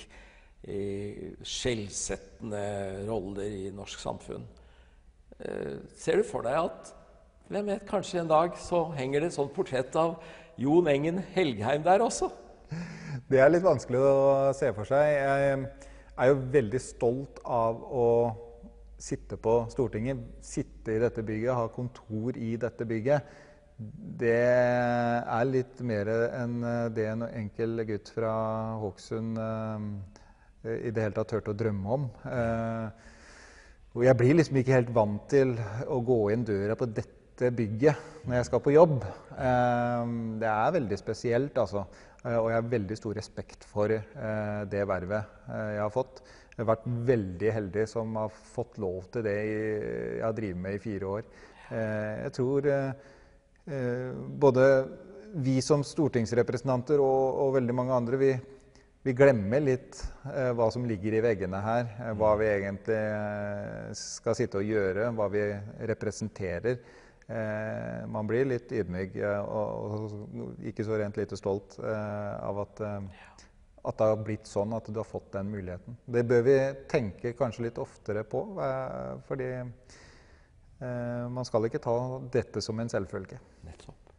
I 0.69 1.31
skjellsettende 1.41 2.61
roller 3.09 3.49
i 3.49 3.73
norsk 3.73 4.03
samfunn. 4.03 4.45
Ser 5.97 6.21
du 6.21 6.29
for 6.29 6.45
deg 6.45 6.59
at 6.67 6.93
hvem 7.49 7.73
vet, 7.73 7.89
kanskje 7.89 8.21
en 8.21 8.33
dag 8.35 8.61
så 8.61 8.83
henger 8.99 9.25
det 9.25 9.33
et 9.33 9.39
sånt 9.39 9.57
portrett 9.57 9.97
av 9.97 10.19
Jon 10.61 10.93
Engen 10.93 11.25
Helgheim 11.33 11.89
der 11.89 12.05
også? 12.05 12.29
Det 13.25 13.41
er 13.41 13.49
litt 13.53 13.65
vanskelig 13.65 14.01
å 14.03 14.53
se 14.57 14.69
for 14.77 14.89
seg. 14.89 15.09
Jeg 15.17 15.57
er 16.17 16.29
jo 16.31 16.37
veldig 16.53 16.81
stolt 16.83 17.41
av 17.45 17.81
å 17.89 18.09
sitte 19.01 19.37
på 19.41 19.59
Stortinget, 19.73 20.21
sitte 20.45 20.97
i 20.97 21.01
dette 21.01 21.25
bygget, 21.25 21.57
ha 21.57 21.67
kontor 21.73 22.37
i 22.41 22.55
dette 22.61 22.87
bygget, 22.89 23.35
det 23.77 24.39
er 24.41 25.49
litt 25.51 25.83
mer 25.85 26.09
enn 26.09 26.63
det 26.97 27.11
en 27.11 27.27
enkel 27.27 27.83
gutt 27.91 28.09
fra 28.15 28.31
Hokksund 28.81 29.37
i 29.37 30.89
det 30.89 31.03
hele 31.05 31.13
tatt 31.19 31.29
turte 31.35 31.53
å 31.53 31.59
drømme 31.61 31.99
om. 31.99 32.07
Og 33.97 34.05
jeg 34.05 34.17
blir 34.17 34.39
liksom 34.39 34.57
ikke 34.63 34.79
helt 34.79 34.95
vant 34.97 35.29
til 35.29 35.53
å 35.93 36.01
gå 36.05 36.19
inn 36.33 36.49
døra 36.49 36.77
på 36.77 36.89
dette 36.89 37.53
bygget 37.53 38.25
når 38.25 38.39
jeg 38.39 38.49
skal 38.49 38.65
på 38.65 38.73
jobb. 38.73 39.05
Det 40.41 40.51
er 40.55 40.77
veldig 40.81 40.99
spesielt, 41.03 41.61
altså. 41.61 41.85
Eh, 42.27 42.39
og 42.41 42.51
jeg 42.51 42.59
har 42.59 42.71
veldig 42.75 42.99
stor 42.99 43.17
respekt 43.19 43.67
for 43.71 43.93
eh, 43.95 44.61
det 44.71 44.83
vervet 44.89 45.47
eh, 45.47 45.73
jeg 45.77 45.83
har 45.85 45.95
fått. 45.95 46.23
Jeg 46.57 46.65
har 46.65 46.71
vært 46.73 46.87
veldig 47.11 47.53
heldig 47.53 47.85
som 47.91 48.17
har 48.17 48.33
fått 48.55 48.79
lov 48.83 49.11
til 49.13 49.27
det 49.27 49.37
jeg 49.37 50.23
har 50.25 50.37
drevet 50.37 50.63
med 50.63 50.79
i 50.79 50.81
fire 50.81 51.11
år. 51.19 51.27
Jeg 51.67 52.31
tror 52.33 52.69
både 54.41 54.65
vi 55.45 55.57
som 55.61 55.83
stortingsrepresentanter 55.85 57.03
og, 57.03 57.41
og 57.43 57.51
veldig 57.59 57.75
mange 57.77 57.99
andre, 57.99 58.21
vi, 58.23 58.31
vi 59.05 59.15
glemmer 59.15 59.61
litt 59.63 59.99
eh, 60.33 60.53
hva 60.57 60.71
som 60.73 60.87
ligger 60.89 61.19
i 61.19 61.23
veggene 61.23 61.61
her. 61.63 61.91
Hva 62.19 62.33
vi 62.41 62.49
egentlig 62.51 63.03
skal 64.01 64.39
sitte 64.39 64.63
og 64.63 64.71
gjøre, 64.71 65.11
hva 65.19 65.29
vi 65.31 65.45
representerer. 65.93 66.81
Eh, 67.29 68.07
man 68.07 68.27
blir 68.27 68.47
litt 68.47 68.71
ydmyk 68.71 69.17
eh, 69.19 69.41
og, 69.43 70.05
og, 70.39 70.51
ikke 70.71 70.85
så 70.87 70.95
rent 71.01 71.17
lite 71.19 71.35
stolt 71.35 71.75
eh, 71.83 72.35
av 72.39 72.61
at, 72.63 72.83
at, 72.87 73.97
det 73.99 74.07
har 74.13 74.21
blitt 74.23 74.47
sånn 74.47 74.77
at 74.77 74.87
du 74.87 75.01
har 75.01 75.09
fått 75.09 75.33
den 75.35 75.51
muligheten. 75.51 75.97
Det 76.07 76.23
bør 76.23 76.45
vi 76.47 76.57
tenke 76.91 77.33
kanskje 77.39 77.67
litt 77.67 77.81
oftere 77.83 78.23
på, 78.23 78.45
fordi 79.27 79.51
man 80.77 81.47
skal 81.49 81.65
ikke 81.65 81.81
ta 81.81 81.95
dette 82.35 82.61
som 82.61 82.77
en 82.83 82.91
selvfølge. 82.93 83.39
Nettopp. 83.65 84.11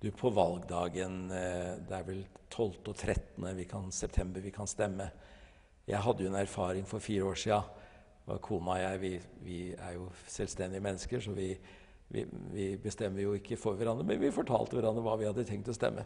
Du, 0.00 0.06
på 0.16 0.30
valgdagen 0.32 1.26
Det 1.28 1.92
er 1.92 2.06
vel 2.06 2.22
12. 2.48 2.78
og 2.88 2.94
13. 2.96 3.44
Vi 3.58 3.66
kan, 3.68 3.90
september 3.92 4.40
vi 4.40 4.54
kan 4.54 4.70
stemme. 4.70 5.10
Jeg 5.84 6.00
hadde 6.00 6.24
jo 6.24 6.30
en 6.32 6.40
erfaring 6.40 6.88
for 6.88 7.04
fire 7.04 7.28
år 7.28 7.38
sia. 7.42 7.60
Kona 8.40 8.78
og 8.78 8.80
jeg 8.80 9.02
vi, 9.02 9.12
vi, 9.44 9.58
er 9.74 9.98
jo 9.98 10.08
selvstendige 10.30 10.80
mennesker, 10.80 11.20
så 11.20 11.36
vi, 11.36 11.50
vi, 12.12 12.26
vi, 12.52 12.66
bestemmer 12.76 13.24
jo 13.24 13.32
ikke 13.38 13.56
for 13.56 13.78
hverandre, 13.78 14.04
men 14.04 14.20
vi 14.20 14.32
fortalte 14.34 14.76
hverandre 14.76 15.04
hva 15.04 15.16
vi 15.20 15.28
hadde 15.28 15.46
tenkt 15.48 15.70
å 15.72 15.76
stemme. 15.76 16.04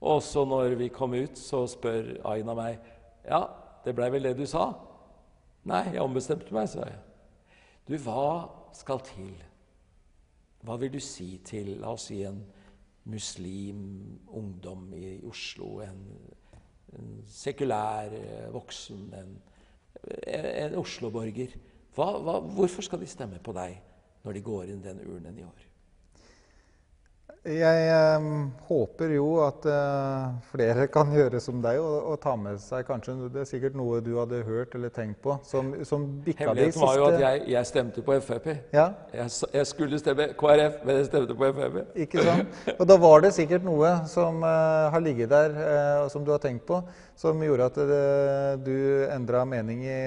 Og 0.00 0.20
så 0.24 0.44
når 0.48 0.76
vi 0.80 0.90
kom 0.92 1.14
ut, 1.16 1.38
så 1.38 1.66
spør 1.68 2.14
Aina 2.28 2.56
meg 2.56 2.78
Ja, 3.26 3.42
det 3.84 3.94
blei 3.96 4.08
vel 4.12 4.28
det 4.28 4.36
du 4.38 4.46
sa? 4.48 4.70
Nei, 5.68 5.82
jeg 5.92 6.04
ombestemte 6.04 6.54
meg, 6.56 6.68
sa 6.72 6.86
jeg. 6.88 7.00
Du, 7.88 7.96
hva 8.00 8.48
skal 8.76 9.02
til? 9.04 9.34
Hva 10.64 10.76
vil 10.80 10.92
du 10.92 11.00
si 11.04 11.34
til, 11.44 11.74
la 11.80 11.92
oss 11.92 12.08
si, 12.08 12.22
en 12.24 12.40
muslim 13.08 13.82
ungdom 14.36 14.90
i 14.96 15.18
Oslo, 15.28 15.80
en, 15.84 16.00
en 16.96 17.12
sekulær 17.28 18.12
eh, 18.16 18.48
voksen, 18.52 19.06
en, 19.16 19.36
en 20.28 20.76
Oslo-borger. 20.80 21.56
hvorfor 21.94 22.82
skal 22.82 23.00
de 23.00 23.08
stemme 23.08 23.40
på 23.44 23.52
deg 23.56 23.80
når 24.22 24.32
de 24.36 24.42
går 24.44 24.72
inn 24.72 24.82
den 24.84 25.00
urnen 25.06 25.38
i 25.38 25.44
år? 25.44 25.69
Jeg 27.40 27.84
eh, 27.88 28.24
håper 28.68 29.14
jo 29.14 29.28
at 29.40 29.64
eh, 29.64 30.24
flere 30.50 30.84
kan 30.92 31.08
gjøre 31.08 31.38
som 31.40 31.62
deg 31.64 31.78
og, 31.80 31.94
og, 32.10 32.18
ta 32.20 32.34
med 32.36 32.60
seg 32.60 32.84
kanskje 32.84 33.14
Det 33.32 33.40
er 33.40 33.48
sikkert 33.48 33.78
noe 33.80 34.02
du 34.04 34.10
hadde 34.18 34.42
hørt 34.44 34.76
eller 34.76 34.92
tenkt 34.92 35.22
på 35.24 35.38
som, 35.48 35.70
som 35.88 36.04
bikka 36.26 36.52
de 36.58 36.68
siste 36.68 36.84
var 36.84 37.00
jo 37.00 37.08
at 37.08 37.16
jeg, 37.22 37.40
jeg 37.54 37.70
stemte 37.70 38.04
på 38.04 38.18
Frp. 38.26 38.50
Ja? 38.76 38.90
Jeg, 39.16 39.32
jeg, 39.56 39.70
skulle 39.72 40.02
stemme 40.02 40.28
KrF, 40.36 40.84
men 40.84 41.00
jeg 41.00 41.08
stemte 41.08 41.40
på 41.40 41.50
Frp. 41.56 41.80
Ikke 42.04 42.28
sant? 42.28 42.62
Og 42.76 42.84
da 42.92 43.00
var 43.00 43.24
det 43.24 43.32
sikkert 43.38 43.64
noe 43.64 43.96
som 44.10 44.44
uh, 44.44 44.92
har 44.92 45.00
ligget 45.00 45.32
der, 45.32 45.56
uh, 45.56 46.04
og 46.04 46.12
som 46.12 46.26
du 46.26 46.34
har 46.34 46.44
tenkt 46.44 46.68
på, 46.68 46.82
som 47.16 47.40
gjorde 47.40 47.72
at 47.72 47.80
uh, 47.80 48.60
du 48.60 48.76
endra 49.08 49.46
mening 49.48 49.86
i 49.88 50.00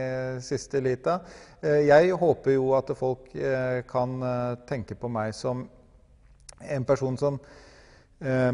siste 0.43 0.85
lita. 0.85 1.23
jeg 1.63 2.11
håper 2.19 2.59
jo 2.59 2.73
at 2.77 2.91
folk 2.99 3.31
kan 3.87 4.19
tenke 4.67 4.97
på 4.99 5.09
meg 5.09 5.31
som 5.33 5.63
en 6.69 6.85
person 6.87 7.17
som 7.19 7.39
eh, 8.21 8.53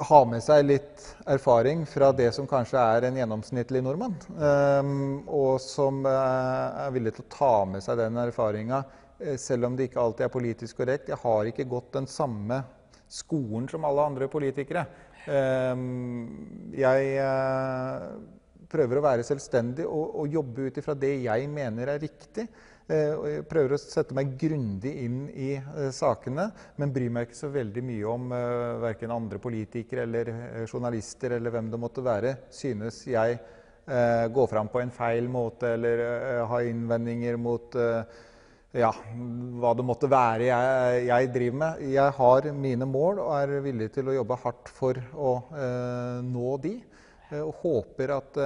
har 0.00 0.24
med 0.26 0.42
seg 0.44 0.64
litt 0.64 1.04
erfaring 1.28 1.84
fra 1.88 2.10
det 2.16 2.30
som 2.36 2.48
kanskje 2.48 2.80
er 2.80 3.06
en 3.06 3.18
gjennomsnittlig 3.20 3.82
nordmann, 3.84 4.16
eh, 4.32 4.90
og 5.28 5.60
som 5.62 6.02
eh, 6.08 6.82
er 6.86 6.96
villig 6.96 7.14
til 7.16 7.26
å 7.26 7.32
ta 7.36 7.54
med 7.68 7.84
seg 7.84 8.00
den 8.00 8.18
erfaringa, 8.22 8.82
eh, 9.18 9.36
selv 9.40 9.68
om 9.68 9.76
det 9.76 9.90
ikke 9.90 10.02
alltid 10.02 10.26
er 10.26 10.34
politisk 10.34 10.80
korrekt. 10.80 11.12
Jeg 11.12 11.20
har 11.22 11.50
ikke 11.50 11.68
gått 11.68 11.92
den 11.98 12.08
samme 12.10 12.62
skolen 13.10 13.68
som 13.68 13.84
alle 13.84 14.08
andre 14.12 14.30
politikere. 14.32 14.86
Eh, 15.28 15.86
jeg 16.80 17.14
eh, 17.20 18.06
prøver 18.70 19.00
å 19.00 19.04
være 19.04 19.26
selvstendig 19.26 19.86
og, 19.86 20.20
og 20.22 20.36
jobbe 20.38 20.70
ut 20.70 20.80
ifra 20.80 20.96
det 20.98 21.16
jeg 21.26 21.48
mener 21.52 21.94
er 21.94 22.02
riktig. 22.02 22.46
Eh, 22.90 23.12
jeg 23.36 23.44
prøver 23.46 23.76
å 23.76 23.78
sette 23.78 24.14
meg 24.16 24.32
grundig 24.38 24.90
inn 25.04 25.20
i 25.30 25.52
uh, 25.60 25.90
sakene, 25.94 26.48
men 26.80 26.94
bryr 26.94 27.12
meg 27.14 27.28
ikke 27.28 27.38
så 27.38 27.50
veldig 27.54 27.84
mye 27.86 28.08
om 28.10 28.32
eh, 28.34 28.80
verken 28.82 29.14
andre 29.14 29.38
politikere 29.42 30.06
eller 30.08 30.30
journalister 30.64 31.36
eller 31.36 31.54
hvem 31.54 31.68
det 31.70 31.80
måtte 31.80 32.04
være, 32.04 32.36
synes 32.50 33.04
jeg 33.06 33.40
går 34.30 34.46
fram 34.46 34.68
på 34.70 34.78
en 34.78 34.90
feil 34.94 35.24
måte 35.32 35.72
eller 35.74 36.00
har 36.46 36.66
innvendinger 36.68 37.34
mot 37.40 37.74
ja, 37.74 38.90
hva 39.58 39.72
det 39.74 39.86
måtte 39.88 40.10
være 40.12 40.44
jeg, 40.46 41.00
jeg, 41.08 41.30
driver 41.34 41.58
med. 41.62 41.80
Jeg 41.96 42.14
har 42.20 42.46
mine 42.54 42.86
mål 42.86 43.22
og 43.24 43.32
er 43.34 43.64
villig 43.64 43.88
til 43.96 44.12
å 44.12 44.14
jobbe 44.14 44.38
hardt 44.44 44.70
for 44.76 45.00
å 45.16 45.32
nå 46.22 46.52
de. 46.62 46.76
Og 47.40 47.64
håper 47.64 48.14
at, 48.20 48.38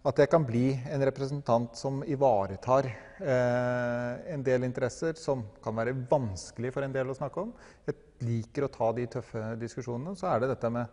at 0.00 0.20
jeg 0.22 0.30
kan 0.32 0.44
bli 0.48 0.70
en 0.88 1.02
representant 1.04 1.76
som 1.76 2.00
ivaretar 2.08 2.86
eh, 2.88 4.32
en 4.32 4.44
del 4.44 4.64
interesser 4.64 5.18
som 5.20 5.42
kan 5.60 5.76
være 5.76 5.92
vanskelig 6.08 6.72
for 6.72 6.86
en 6.86 6.94
del 6.94 7.12
å 7.12 7.16
snakke 7.18 7.42
om. 7.42 7.50
Jeg 7.84 7.98
liker 8.24 8.64
å 8.64 8.72
ta 8.72 8.88
de 8.96 9.04
tøffe 9.12 9.42
diskusjonene. 9.60 10.16
Så 10.16 10.30
er 10.30 10.40
det 10.40 10.54
dette 10.54 10.70
med 10.72 10.88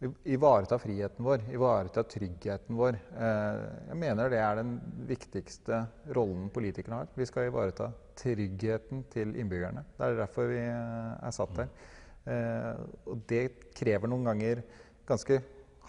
å 0.00 0.12
ivareta 0.32 0.78
friheten 0.80 1.26
vår, 1.26 1.44
ivareta 1.52 2.06
tryggheten 2.08 2.80
vår. 2.80 2.96
Eh, 3.12 3.60
jeg 3.90 4.00
mener 4.06 4.32
det 4.32 4.40
er 4.40 4.62
den 4.62 4.74
viktigste 5.10 5.84
rollen 6.16 6.48
politikerne 6.54 7.02
har. 7.02 7.12
Vi 7.20 7.28
skal 7.28 7.50
ivareta 7.50 7.90
tryggheten 8.22 9.04
til 9.12 9.36
innbyggerne. 9.36 9.84
Det 9.98 10.06
er 10.06 10.20
derfor 10.22 10.48
vi 10.48 10.62
eh, 10.64 11.14
er 11.28 11.36
satt 11.36 11.60
her. 11.60 11.72
Eh, 12.24 12.84
og 13.04 13.20
det 13.28 13.44
krever 13.76 14.08
noen 14.08 14.32
ganger 14.32 14.64
ganske 15.08 15.42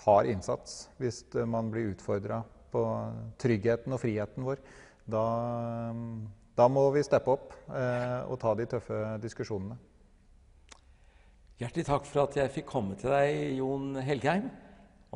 hard 0.05 0.29
innsats 0.31 0.85
hvis 1.01 1.23
man 1.49 1.69
blir 1.73 1.91
utfordra 1.93 2.41
på 2.71 2.85
tryggheten 3.41 3.93
og 3.93 4.01
friheten 4.01 4.47
vår 4.47 4.61
da, 5.11 5.23
da 6.55 6.67
må 6.71 6.87
vi 6.95 7.03
steppe 7.05 7.33
opp 7.33 7.55
eh, 7.73 8.19
og 8.27 8.37
ta 8.41 8.53
de 8.57 8.67
tøffe 8.69 8.99
diskusjonene. 9.23 9.77
Hjertelig 11.61 11.85
takk 11.85 12.07
for 12.09 12.23
at 12.23 12.37
jeg 12.39 12.53
fikk 12.55 12.69
komme 12.71 12.97
til 12.97 13.13
deg, 13.13 13.57
Jon 13.59 13.99
Helgheim. 14.01 14.49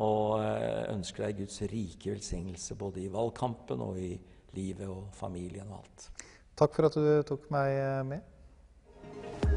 Og 0.01 0.41
eh, 0.43 0.91
ønsker 0.91 1.27
deg 1.27 1.43
Guds 1.45 1.61
rike 1.71 2.11
velsignelse 2.11 2.75
både 2.77 3.05
i 3.05 3.11
valgkampen 3.13 3.81
og 3.85 4.01
i 4.01 4.11
livet 4.57 4.89
og 4.91 5.07
familien 5.15 5.71
og 5.71 5.83
alt. 5.83 6.09
Takk 6.59 6.75
for 6.75 6.89
at 6.89 6.99
du 6.99 7.11
tok 7.27 7.49
meg 7.55 7.79
med. 8.11 9.54